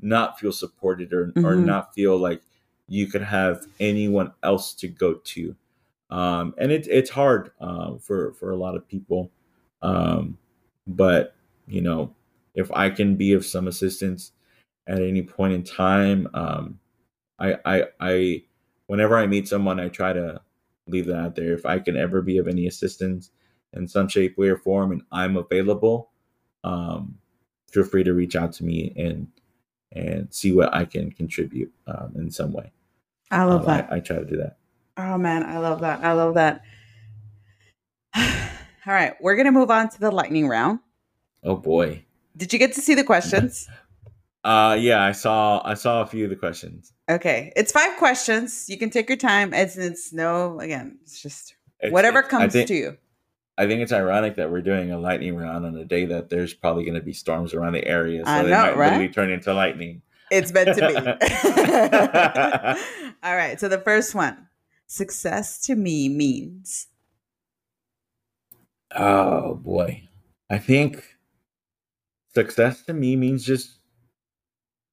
[0.00, 1.64] not feel supported or, or Mhm.
[1.66, 2.42] not feel like
[2.88, 5.54] you could have anyone else to go to
[6.10, 9.30] um, and it, it's hard um, for for a lot of people
[9.82, 10.38] um,
[10.86, 11.34] but
[11.68, 12.14] you know
[12.54, 14.32] if i can be of some assistance
[14.86, 16.78] at any point in time um,
[17.38, 18.42] I, I i
[18.86, 20.40] whenever i meet someone i try to
[20.86, 23.30] leave that out there if i can ever be of any assistance
[23.74, 26.10] in some shape way or form and i'm available
[26.64, 27.16] um,
[27.70, 29.28] feel free to reach out to me and
[29.92, 32.70] and see what i can contribute um, in some way
[33.32, 33.92] I love Um, that.
[33.92, 34.56] I, I try to do that
[34.96, 36.04] Oh man, I love that.
[36.04, 36.62] I love that.
[38.16, 38.22] All
[38.92, 40.80] right, we're gonna move on to the lightning round.
[41.44, 42.04] oh boy
[42.36, 43.68] Did you get to see the questions?
[44.44, 48.66] uh yeah i saw i saw a few of the questions Okay, it's five questions.
[48.68, 49.52] You can take your time.
[49.52, 50.96] It's it's no again.
[51.02, 52.96] It's just It's- whatever it's- comes think- to you.
[53.58, 56.54] I think it's ironic that we're doing a lightning round on a day that there's
[56.54, 59.12] probably going to be storms around the area, so I they know, might literally right?
[59.12, 60.02] turn into lightning.
[60.30, 60.94] It's meant to be.
[63.28, 63.58] All right.
[63.58, 64.46] So the first one,
[64.86, 66.86] success to me means.
[68.94, 70.04] Oh boy.
[70.48, 71.16] I think
[72.34, 73.78] success to me means just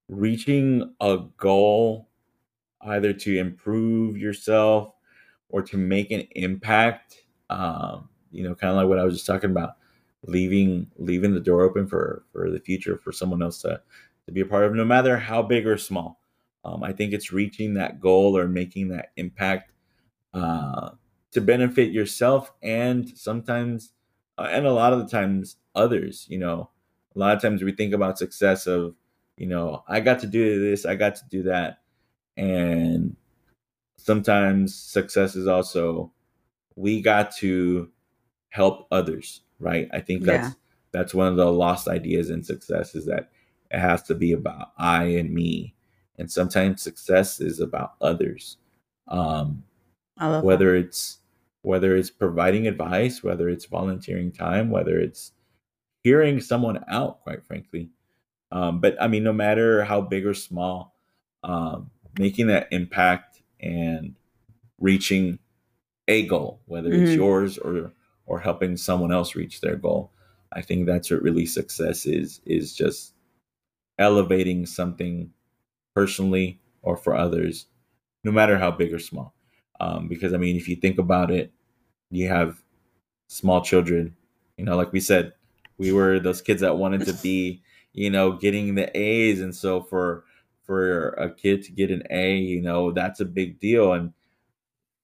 [0.10, 2.10] reaching a goal
[2.82, 4.94] either to improve yourself
[5.50, 7.24] or to make an impact.
[7.50, 9.76] Um, you know, kind of like what I was just talking about,
[10.24, 13.82] leaving leaving the door open for for the future for someone else to
[14.26, 16.20] to be a part of, no matter how big or small.
[16.66, 19.72] Um, I think it's reaching that goal or making that impact
[20.34, 20.92] uh,
[21.32, 23.94] to benefit yourself and sometimes
[24.38, 26.70] uh, and a lot of the times others you know
[27.16, 28.96] a lot of times we think about success of
[29.38, 31.80] you know i got to do this i got to do that.
[32.38, 33.16] And
[33.98, 36.12] sometimes success is also
[36.76, 37.90] we got to
[38.50, 39.90] help others right?
[39.94, 40.54] I think that's Yeah.
[40.92, 43.32] that's one of the lost ideas in success is that
[43.72, 45.76] it has to be about i and me.
[46.20, 48.58] And sometimes success is about others.
[49.08, 49.64] Um
[50.44, 51.20] whether it's
[51.64, 55.34] whether it's providing advice whether it's volunteering time whether it's
[56.04, 57.90] hearing someone out quite frankly
[58.52, 60.96] um, but i mean no matter how big or small
[61.44, 64.16] um, making that impact and
[64.80, 65.40] reaching
[66.08, 67.18] a goal whether it's Mhm.
[67.18, 67.92] yours or
[68.26, 70.12] or helping someone else reach their goal
[70.54, 73.14] i think that's what really success is is just
[74.00, 75.32] elevating something
[75.96, 77.68] personally or for others
[78.24, 79.34] no matter how big or small
[79.82, 81.52] um, because i mean if you think about it
[82.12, 82.64] you have
[83.28, 84.16] small children
[84.58, 85.34] you know like we said
[85.78, 87.62] we were those kids that wanted to be
[87.98, 89.42] you know getting the a's.
[89.42, 90.24] And so for
[90.64, 93.94] for a kid to get an a you know that's a big deal.
[93.94, 94.14] And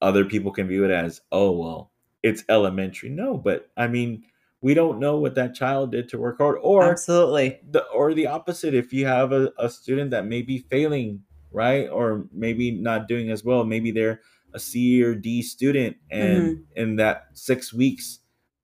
[0.01, 1.91] other people can view it as oh well
[2.21, 3.09] it's elementary.
[3.09, 4.23] No but i mean
[4.61, 6.57] we don't know what that child did to work hard.
[6.61, 7.59] Or Absolutely.
[7.69, 8.73] the or the opposite.
[8.73, 11.21] If you have a, a student that may be failing
[11.53, 11.87] right?
[11.87, 13.63] Or maybe not doing as well.
[13.63, 14.21] Maybe they're
[14.53, 16.61] a c or d student and mm-hmm.
[16.75, 18.19] in that six weeks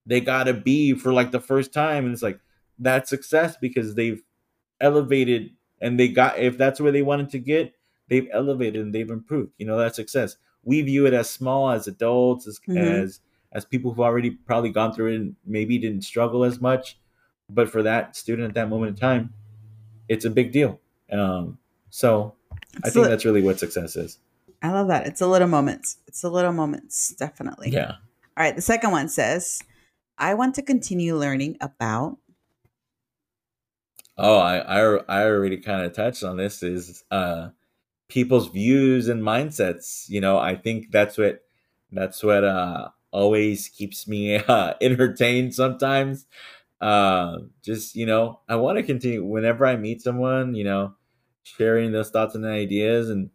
[0.06, 2.04] they got a b for like the first time.
[2.04, 2.40] And it's like
[2.80, 4.22] that's success because they've
[4.80, 5.50] elevated
[5.80, 7.74] and they got if that's where they wanted to get
[8.08, 11.86] they've elevated and they've improved you know that success we view it as small as
[11.86, 12.76] adults as Mhm.
[13.02, 13.20] as,
[13.52, 16.98] as people who've already probably gone through it and maybe didn't struggle as much
[17.48, 19.32] but for that student at that moment in time
[20.08, 20.80] it's a big deal
[21.12, 21.58] um
[21.90, 22.34] so
[22.84, 24.18] i think that's really what success is
[24.62, 25.06] I love that.
[25.06, 25.96] It's a little moments.
[26.06, 27.70] It's a little moments, definitely.
[27.70, 27.92] yeah
[28.36, 28.54] All right.
[28.54, 29.58] The second one says,
[30.18, 32.18] I want to continue learning about.
[34.20, 37.50] Oh, I I, I already kind of touched on this is uh
[38.08, 40.08] people's views and mindsets.
[40.10, 41.42] You know, I think that's what
[41.92, 46.26] that's what uh always keeps me uh, entertained sometimes.
[46.80, 50.94] Uh just, you know, I want to continue whenever I meet someone, you know,
[51.44, 53.30] sharing those thoughts and ideas and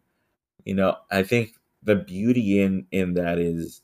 [0.64, 3.82] you know, I think the beauty in in that is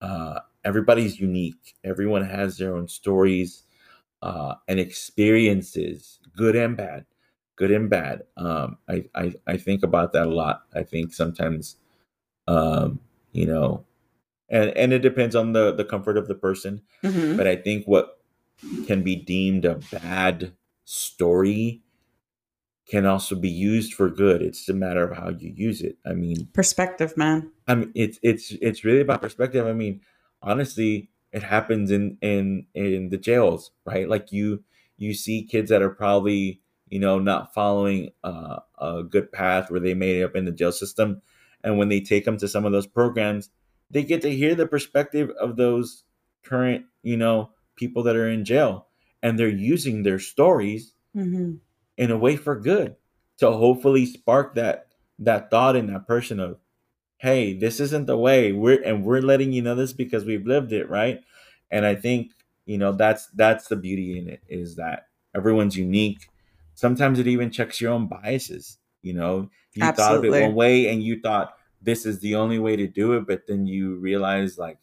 [0.00, 1.74] uh everybody's unique.
[1.84, 3.64] Everyone has their own stories
[4.22, 7.06] uh, and experiences, good and bad,
[7.56, 8.22] good and bad.
[8.36, 10.62] Um, I, I I think about that a lot.
[10.74, 11.76] I think sometimes,
[12.48, 13.00] um,
[13.32, 13.84] you know,
[14.48, 16.82] and and it depends on the the comfort of the person.
[17.04, 17.36] Mhm.
[17.36, 18.18] But I think what
[18.86, 20.52] can be deemed a bad
[20.84, 21.82] story
[22.86, 24.42] can also be used for good.
[24.42, 25.96] It's a matter of how you use it.
[26.04, 27.50] I mean, Perspective, man.
[27.66, 29.66] I mean, it's it's it's really about perspective.
[29.66, 30.00] I mean,
[30.42, 34.08] honestly, it happens in in in the jails, right?
[34.08, 34.64] Like you
[34.96, 39.80] you see kids that are probably you know not following uh, a good path where
[39.80, 41.22] they made it up in the jail system,
[41.64, 43.50] and when they take them to some of those programs,
[43.90, 46.04] they get to hear the perspective of those
[46.44, 48.88] current you know people that are in jail,
[49.22, 51.54] and they're using their stories hmm
[51.98, 52.96] in a way for good
[53.38, 56.58] to hopefully spark that that thought in that person of
[57.22, 58.52] hey this isn't the way.
[58.52, 61.20] We're and we're letting you know this because we've lived it right?
[61.70, 62.32] And i think
[62.66, 66.28] you know that's that's the beauty in it is that everyone's unique.
[66.74, 69.50] Sometimes it even checks your own biases you know?
[69.74, 72.86] You thought of it one way and you thought this is the only way to
[72.86, 74.78] do it but then you realize like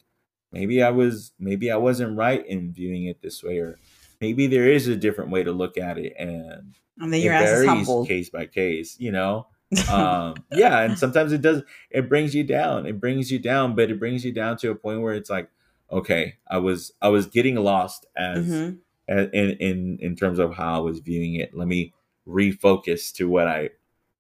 [0.51, 3.77] maybe i was maybe i wasn't right in viewing it this way or
[4.19, 7.33] maybe there is a different way to look at it and And then it your
[7.33, 8.07] ass is varies humbled.
[8.07, 9.47] case by case you know
[9.87, 13.89] um yeah and sometimes it does it brings you down it brings you down but
[13.89, 15.49] it brings you down to a point where it's like
[15.91, 18.75] okay i was i was getting lost as hmm
[19.07, 21.55] a- in in in terms of how i was viewing it.
[21.55, 21.93] Let me
[22.27, 23.71] refocus to what i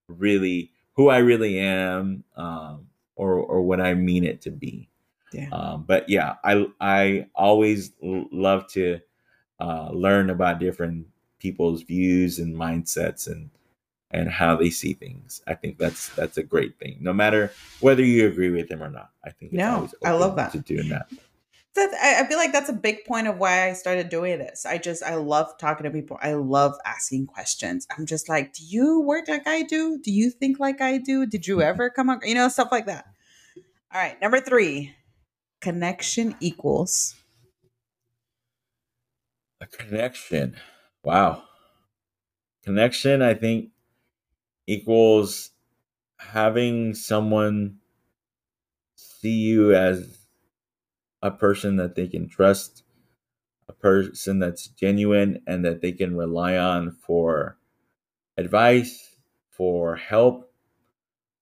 [0.07, 4.89] really who i really am um or or what i mean it to be.
[5.31, 5.49] Yeah.
[5.51, 8.99] um but yeah i i always l- love to
[9.59, 11.07] uh learn about different
[11.39, 13.49] people's views and mindsets and
[14.11, 18.03] and how they see things i think that's that's a great thing no matter whether
[18.03, 20.51] you agree with them or not i think it's No, always I love that.
[20.53, 21.07] to doing that
[21.77, 24.65] I feel like that's a big point of why I started doing this.
[24.65, 26.17] I just I love talking to people.
[26.21, 27.87] I love asking questions.
[27.95, 29.97] I'm just like, do you work like I do?
[30.03, 31.25] Do you think like I do?
[31.25, 32.25] Did you ever come up?
[32.25, 33.05] You know, stuff like that.
[33.93, 34.93] All right, number three,
[35.61, 37.15] connection equals.
[39.61, 40.55] a connection
[41.03, 41.43] wow
[42.63, 43.69] connection i think
[44.69, 45.51] equals
[46.19, 47.77] having someone
[48.95, 50.27] see you as
[51.21, 52.83] a person that they can trust
[53.69, 57.57] a person that's genuine and that they can rely on for
[58.37, 59.15] advice
[59.49, 60.51] for help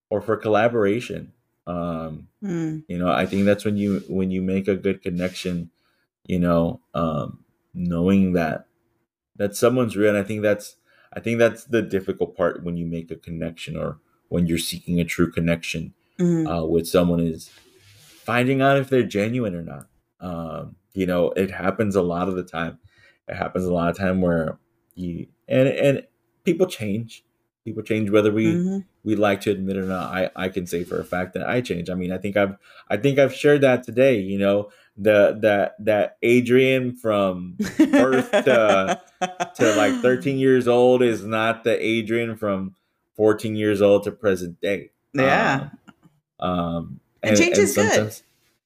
[0.09, 1.34] or for collaboration
[1.65, 2.80] um Hmm.
[2.88, 5.71] you know i think that's when you when you make a good connection
[6.25, 8.67] you know um knowing that
[9.38, 10.78] that someone's real and i think that's
[11.14, 13.99] i think that's the difficult part when you make a connection or
[14.30, 16.45] when you're seeking a true connection Mhm.
[16.62, 17.49] uh, with someone is
[18.24, 19.88] finding out if they're genuine or not.
[20.20, 22.80] Um you know it happens a lot of the time.
[23.28, 24.58] It happens a lot of time where
[24.95, 26.08] you and and
[26.43, 27.24] people change.
[27.66, 28.86] People change whether we Mhm.
[29.03, 30.12] we like to admit it or not.
[30.14, 31.89] I i can say for a fact that i change.
[31.89, 32.55] I mean i think i've
[32.89, 37.58] i think i've shared that today you know the that that adrian from
[37.91, 38.99] birth to-
[39.55, 42.76] to like 13 years old is not the adrian from
[43.15, 45.70] 14 years old to present day Yeah.
[46.39, 48.13] um, um And change is good.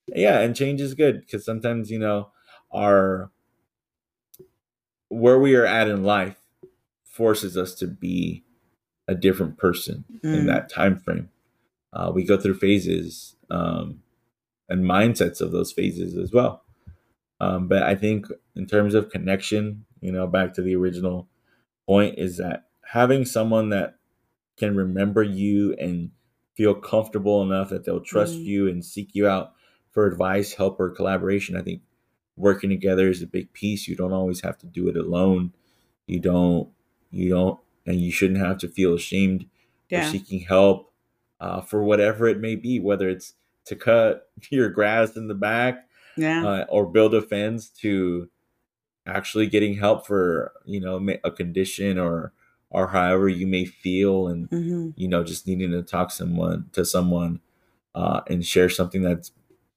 [0.08, 2.32] yeah and change is good because sometimes you know
[2.74, 3.32] our
[5.10, 6.38] where we are at in life
[7.04, 8.44] forces us to be
[9.08, 10.48] a different person in Mm.
[10.48, 11.30] that time frame
[11.94, 14.02] uh, we go through phases um,
[14.70, 16.64] and mindsets of those phases as well
[17.42, 21.28] um, but i think in terms of connection you know back to the original
[21.88, 23.96] point is that having someone that
[24.58, 26.12] can remember you and
[26.56, 28.44] feel comfortable enough that they'll trust Mm.
[28.46, 29.54] you and seek you out
[29.92, 31.82] for advice help or collaboration i think
[32.36, 35.54] working together is a big piece you don't always have to do it alone
[36.08, 36.70] you don't
[37.10, 39.46] you don't and you shouldn't have to feel ashamed
[39.90, 40.04] Yeah.
[40.06, 40.92] for seeking help
[41.40, 43.34] uh, for whatever it may be, whether it's
[43.66, 46.46] to cut your grass in the back Yeah.
[46.46, 48.30] uh, or build a fence to
[49.06, 52.34] actually getting help for you know a condition or
[52.70, 56.86] or however you may feel and hmm you know just needing to talk someone to
[56.86, 57.40] someone
[57.96, 59.32] uh, and share something that's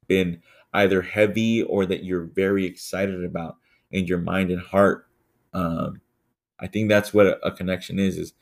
[0.06, 3.56] been either heavy or that you're very excited about
[3.90, 5.06] in your mind and heart.
[5.52, 6.00] Um,
[6.60, 8.32] i think that's what a, a connection is is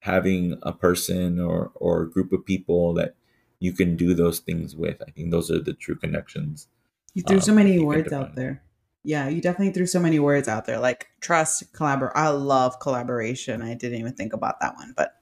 [0.00, 3.14] having a person or or a group of people that
[3.60, 5.02] you can do those things with.
[5.02, 6.68] I think those are the true connections
[7.14, 8.62] You threw so um, many words out there.
[9.08, 12.12] Yeah, you definitely threw so many words out there, like trust, collaborate.
[12.14, 13.62] I love collaboration.
[13.62, 15.14] I didn't even think about that one, but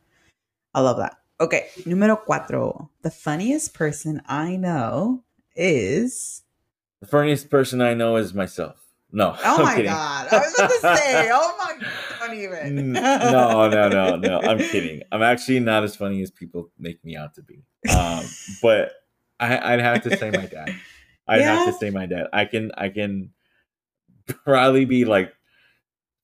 [0.74, 1.18] I love that.
[1.39, 2.89] Okay, número cuatro.
[3.03, 5.22] The funniest person I know
[5.55, 6.43] is.
[7.01, 8.82] the funniest person i know is myself
[9.12, 9.93] no Oh I'm my kidding.
[9.93, 10.28] god!
[10.32, 11.30] I was about to say.
[11.32, 12.26] Oh my!
[12.26, 12.93] Don't even.
[12.93, 14.41] No, no, no, no.
[14.41, 15.03] I'm kidding.
[15.12, 17.62] I'm actually not as funny as people make me out to be.
[17.95, 18.24] Um,
[18.62, 18.91] but
[19.39, 20.74] I, I'd have to say my dad.
[21.28, 22.26] I'd have to say my dad.
[22.32, 23.30] I can, I can
[24.45, 25.33] probably be like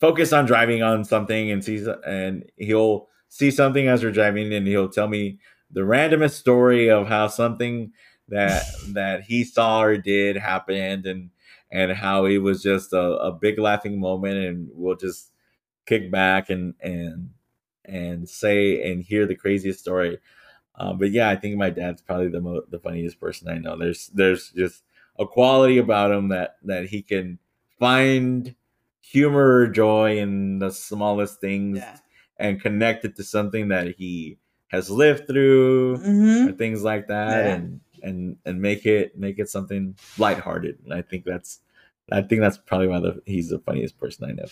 [0.01, 4.67] focused on driving on something and sees, and he'll see something as we're driving, and
[4.67, 5.39] he'll tell me
[5.71, 7.93] the randomest story of how something
[8.29, 11.31] that that he saw or did happened, and
[11.71, 15.31] and how it was just a, a big laughing moment, and we'll just
[15.87, 17.31] kick back and and
[17.85, 20.19] and say and hear the craziest story.
[20.77, 23.77] Uh, but yeah, I think my dad's probably the mo- the funniest person I know.
[23.79, 24.83] There's there's just
[25.19, 27.39] a quality about him that that he can
[27.87, 28.55] find
[29.01, 31.97] humor or joy in the smallest things Yeah.
[32.39, 37.45] and connect it to something that he has lived through hmm or things like that
[37.45, 37.55] Yeah.
[37.55, 40.79] and and and make it make it something lighthearted.
[40.85, 41.59] And I think that's
[42.13, 44.45] I think that's probably why the, he's the funniest person I know.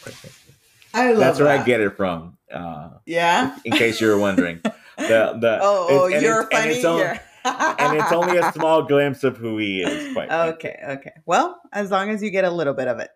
[0.92, 2.36] I love That's where I get it from.
[2.52, 3.56] Uh, Yeah.
[3.64, 6.74] in case you were wondering, the the Oh, oh and you're it's- and funny.
[6.74, 7.20] it's on-
[7.78, 10.12] and it's only a small glimpse of who he is.
[10.12, 10.30] Quite.
[10.30, 11.12] Okay, okay.
[11.24, 13.08] Well, as long as you get a little bit of it.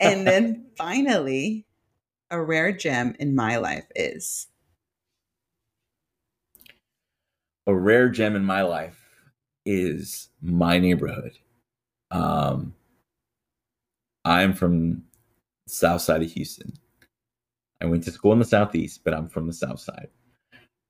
[0.00, 1.66] And then finally,
[2.30, 4.48] a rare gem in my life is
[7.66, 8.98] a rare gem in my life
[9.66, 11.32] is my neighborhood.
[12.10, 12.74] Um,
[14.24, 15.04] I'm from
[15.66, 16.72] the south side of Houston.
[17.82, 20.08] I went to school in the southeast, but I'm from the south side.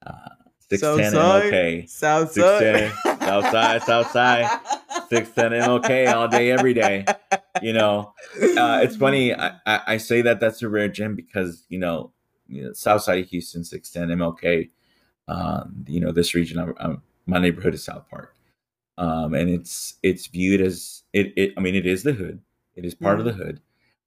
[0.06, 0.28] Uh,
[0.70, 1.52] 610 Southside.
[1.52, 1.88] MLK.
[1.88, 2.92] South 610,
[3.28, 4.60] south side, south side.
[5.10, 7.04] 610 MLK all day, every day.
[7.62, 9.34] You know, uh, it's funny.
[9.34, 12.12] I, I, I say that that's a rare gem because, you know,
[12.46, 14.70] you know south side of Houston, 610 MLK,
[15.28, 18.34] um, you know, this region, I'm, I'm, my neighborhood is South Park.
[18.96, 22.40] Um, and it's it's viewed as it, it I mean it is the hood.
[22.74, 23.60] It is part of the hood.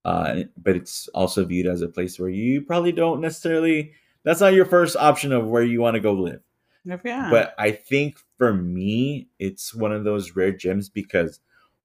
[0.03, 3.93] Uh, but it's also viewed as a place where you probably don't necessarily
[4.23, 6.41] that's not your first option of where you want to go live.
[6.83, 7.29] yeah.
[7.31, 11.39] But I think for me, it's one of those rare gems because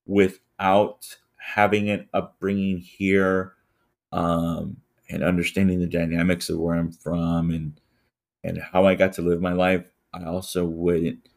[0.06, 3.52] without having an upbringing here
[4.10, 4.78] um,
[5.10, 7.78] and understanding the dynamics of where I'm from and
[8.44, 11.28] and how I got to live my life, I also wouldn't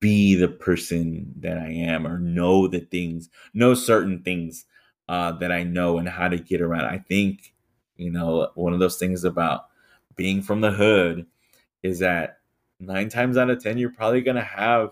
[0.00, 4.64] be the person that I am or know the things, know certain things
[5.08, 6.86] uh, that I know and how to get around.
[6.86, 7.54] I think,
[7.96, 9.66] you know, one of those things about
[10.16, 11.26] being from the hood
[11.82, 12.39] is that
[12.80, 14.90] nine times out of 10, you're probably going to have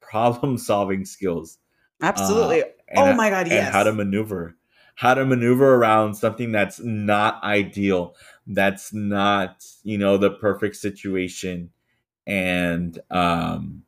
[0.00, 1.58] problem solving skills.
[2.02, 2.62] Absolutely.
[2.62, 2.66] uh,
[2.96, 3.72] oh my god, and yes.
[3.72, 4.54] how to maneuver
[4.96, 8.14] how to maneuver around something that's not ideal
[8.46, 11.70] that's not you know the perfect situation
[12.26, 13.82] and um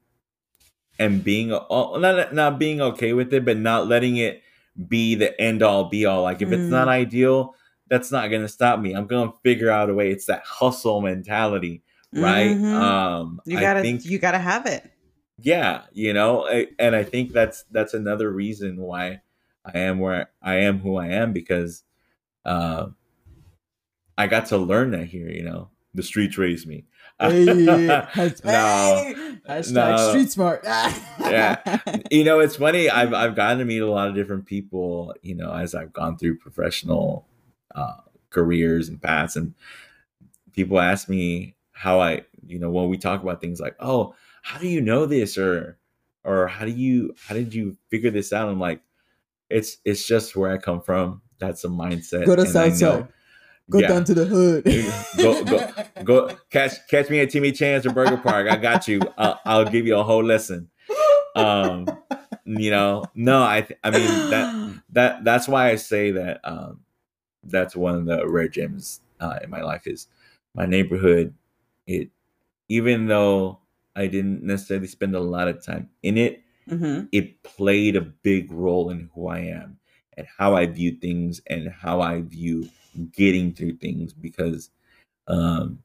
[0.98, 4.42] and being oh, not not being okay with it but not letting it
[4.88, 6.70] be the end all be all like if it's Mm.
[6.70, 7.54] not ideal
[7.88, 10.42] that's not going to stop me i'm going to figure out a way it's that
[10.44, 11.82] hustle mentality
[12.12, 12.74] right Mhm.
[12.74, 14.82] um you gotta think you gotta have it.
[15.40, 19.20] yeah you know I- and i think that's that's another reason why
[19.64, 21.82] i am where i am who i am because
[22.46, 22.86] uh
[24.16, 26.84] i got to learn that here you know the streets raised me
[27.20, 27.28] no
[28.08, 30.08] Hashtag no.
[30.10, 30.62] street smart.
[30.64, 31.78] Yeah.
[32.10, 35.34] you know it's funny i've i've gotten to meet a lot of different people you
[35.34, 37.26] know as i've gone through professional
[37.74, 37.96] uh
[38.30, 39.54] careers and paths and
[40.52, 44.58] people ask me how i you know when we talk about things like oh how
[44.58, 45.78] do you know this or
[46.24, 48.80] or how do you how did you figure this out i'm like
[49.48, 53.08] it's it's just where i come from that's a mindset Go to South know-
[53.70, 53.88] Go Yeah.
[53.88, 54.64] down to the hood.
[55.18, 55.70] Go- go-
[56.04, 58.48] go catch catch me at Timmy Chan's or Burger Park.
[58.50, 58.98] I got you.
[59.18, 60.70] I'll, I'll give you a whole lesson.
[61.36, 61.86] Um,
[62.46, 66.80] you know, no, I th- I mean that that that's why I say that um,
[67.44, 70.06] that's one of the rare gems uh, in my life is
[70.54, 71.34] my neighborhood.
[71.88, 72.10] It
[72.68, 73.60] even though
[73.96, 77.06] I didn't necessarily spend a lot of time in it, Mm-hmm.
[77.12, 79.78] it played a big role in who I am
[80.18, 82.68] and how I view things and how I view
[83.12, 84.70] getting through things because
[85.28, 85.82] um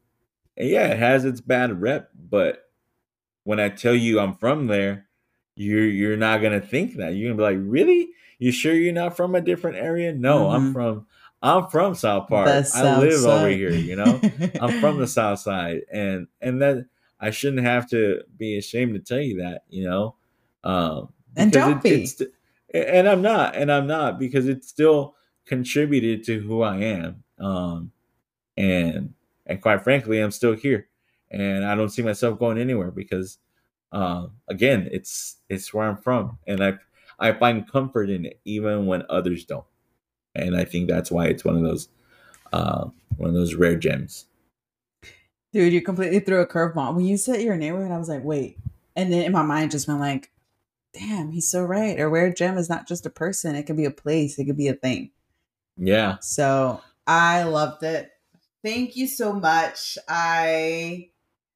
[0.58, 2.70] yeah, it has its bad rep, but
[3.46, 5.08] when I tell you I'm from there,
[5.56, 7.16] you're you're not gonna think that.
[7.16, 8.10] You're gonna be like, really?
[8.40, 10.14] You sure you're not from a different area?
[10.14, 10.74] No, I'm Mhm.
[10.74, 11.08] from
[11.44, 12.48] I'm from South Park.
[12.74, 14.22] I live over here, you know?
[14.62, 16.88] I'm from the South Side, and and that
[17.20, 20.16] I shouldn't have to be ashamed to tell you that, you know.
[20.64, 22.04] Um, And don't be.
[22.04, 22.22] It's,
[22.74, 25.16] and I'm not, and I'm not because it still
[25.46, 27.24] contributed to who I am.
[27.40, 27.92] Um,
[28.58, 29.14] and
[29.46, 30.88] and quite frankly, I'm still here,
[31.32, 33.40] and I don't see myself going anywhere because,
[33.92, 36.74] um, again, it's it's where I'm from, and I
[37.20, 39.66] I find comfort in it even when others don't,
[40.36, 41.90] and I think that's why it's one of those
[42.52, 44.26] uh, one of those rare gems.
[45.52, 46.96] Dude, you completely threw a curveball.
[46.96, 48.58] When you said your neighborhood, I was like, wait.
[48.96, 50.32] And then in my mind just went like,
[50.94, 52.00] damn, he's so right.
[52.00, 54.58] A rare gem is not just a person, it could be a place, it could
[54.58, 55.12] be a thing.
[55.78, 58.12] Yeah, So I loved it.
[58.64, 59.98] Thank you so much.
[60.08, 61.10] I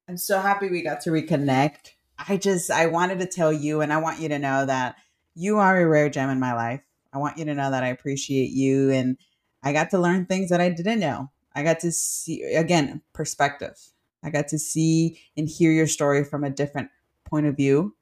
[0.08, 1.92] am so happy we got to reconnect.
[2.18, 4.96] I just I wanted to tell you and I want you to know that
[5.34, 6.82] you are a rare gem in my life.
[7.12, 9.16] I want you to know that I appreciate you and
[9.62, 11.30] I got to learn things that I didn't know.
[11.54, 13.76] I got to see again perspective.
[14.22, 16.90] I got to see and hear your story from a different
[17.24, 17.94] point of view.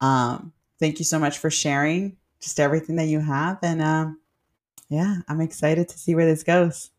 [0.00, 4.20] Um, thank you so much for sharing just everything that you have and um
[4.88, 6.90] yeah, I'm excited to see where this goes.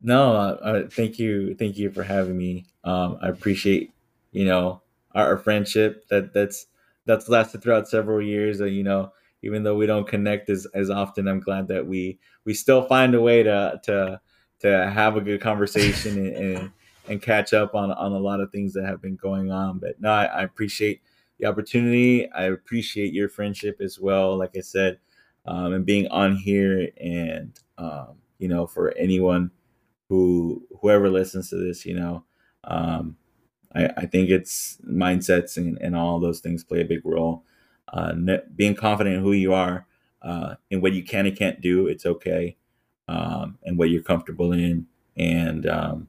[0.00, 2.66] no, uh, uh, thank you, thank you for having me.
[2.84, 3.92] Um, I appreciate
[4.30, 4.82] you know
[5.12, 6.66] our, our friendship that that's
[7.04, 8.60] that's lasted throughout several years.
[8.60, 9.12] Uh, you know,
[9.42, 13.14] even though we don't connect as as often, I'm glad that we we still find
[13.14, 14.20] a way to to
[14.60, 16.36] to have a good conversation and.
[16.36, 16.70] and
[17.08, 19.78] and catch up on on a lot of things that have been going on.
[19.78, 21.02] But no, I, I appreciate
[21.38, 22.30] the opportunity.
[22.30, 24.36] I appreciate your friendship as well.
[24.36, 24.98] Like I said,
[25.46, 29.50] um, and being on here, and um, you know, for anyone
[30.08, 32.24] who whoever listens to this, you know,
[32.64, 33.16] um,
[33.74, 37.44] I, I think it's mindsets and, and all those things play a big role.
[37.88, 38.14] Uh,
[38.56, 39.86] being confident in who you are,
[40.22, 42.56] uh, and what you can and can't do, it's okay,
[43.08, 44.86] um, and what you're comfortable in,
[45.16, 46.08] and um,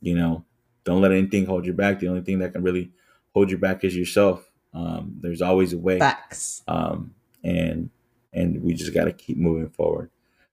[0.00, 0.44] you know,
[0.84, 2.00] don't let anything hold you back.
[2.00, 2.90] The only thing that can really
[3.34, 4.50] hold you back is yourself.
[4.72, 6.62] Um, there's always a way, Facts.
[6.66, 7.14] um,
[7.44, 7.90] and
[8.32, 10.10] and we just got to keep moving forward.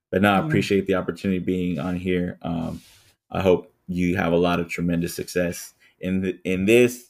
[0.09, 2.37] But now I appreciate the opportunity being on here.
[2.41, 2.81] Um,
[3.29, 7.06] I hope you have a lot of tremendous success in the, in this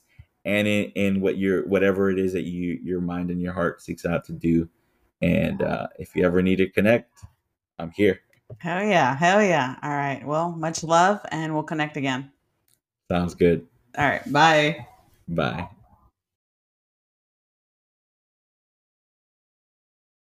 [0.47, 3.81] and in, in what your whatever it is that you your mind and your heart
[3.81, 4.67] seeks out to do.
[5.21, 7.19] And uh, if you ever need to connect,
[7.77, 8.21] I'm here.
[8.59, 9.15] Hell yeah.
[9.15, 9.75] Hell yeah.
[9.83, 10.25] All right.
[10.25, 12.31] Well, much love and we'll connect again.
[13.09, 13.67] Sounds good.
[13.97, 14.31] All right.
[14.31, 14.87] Bye.
[15.27, 15.69] Bye.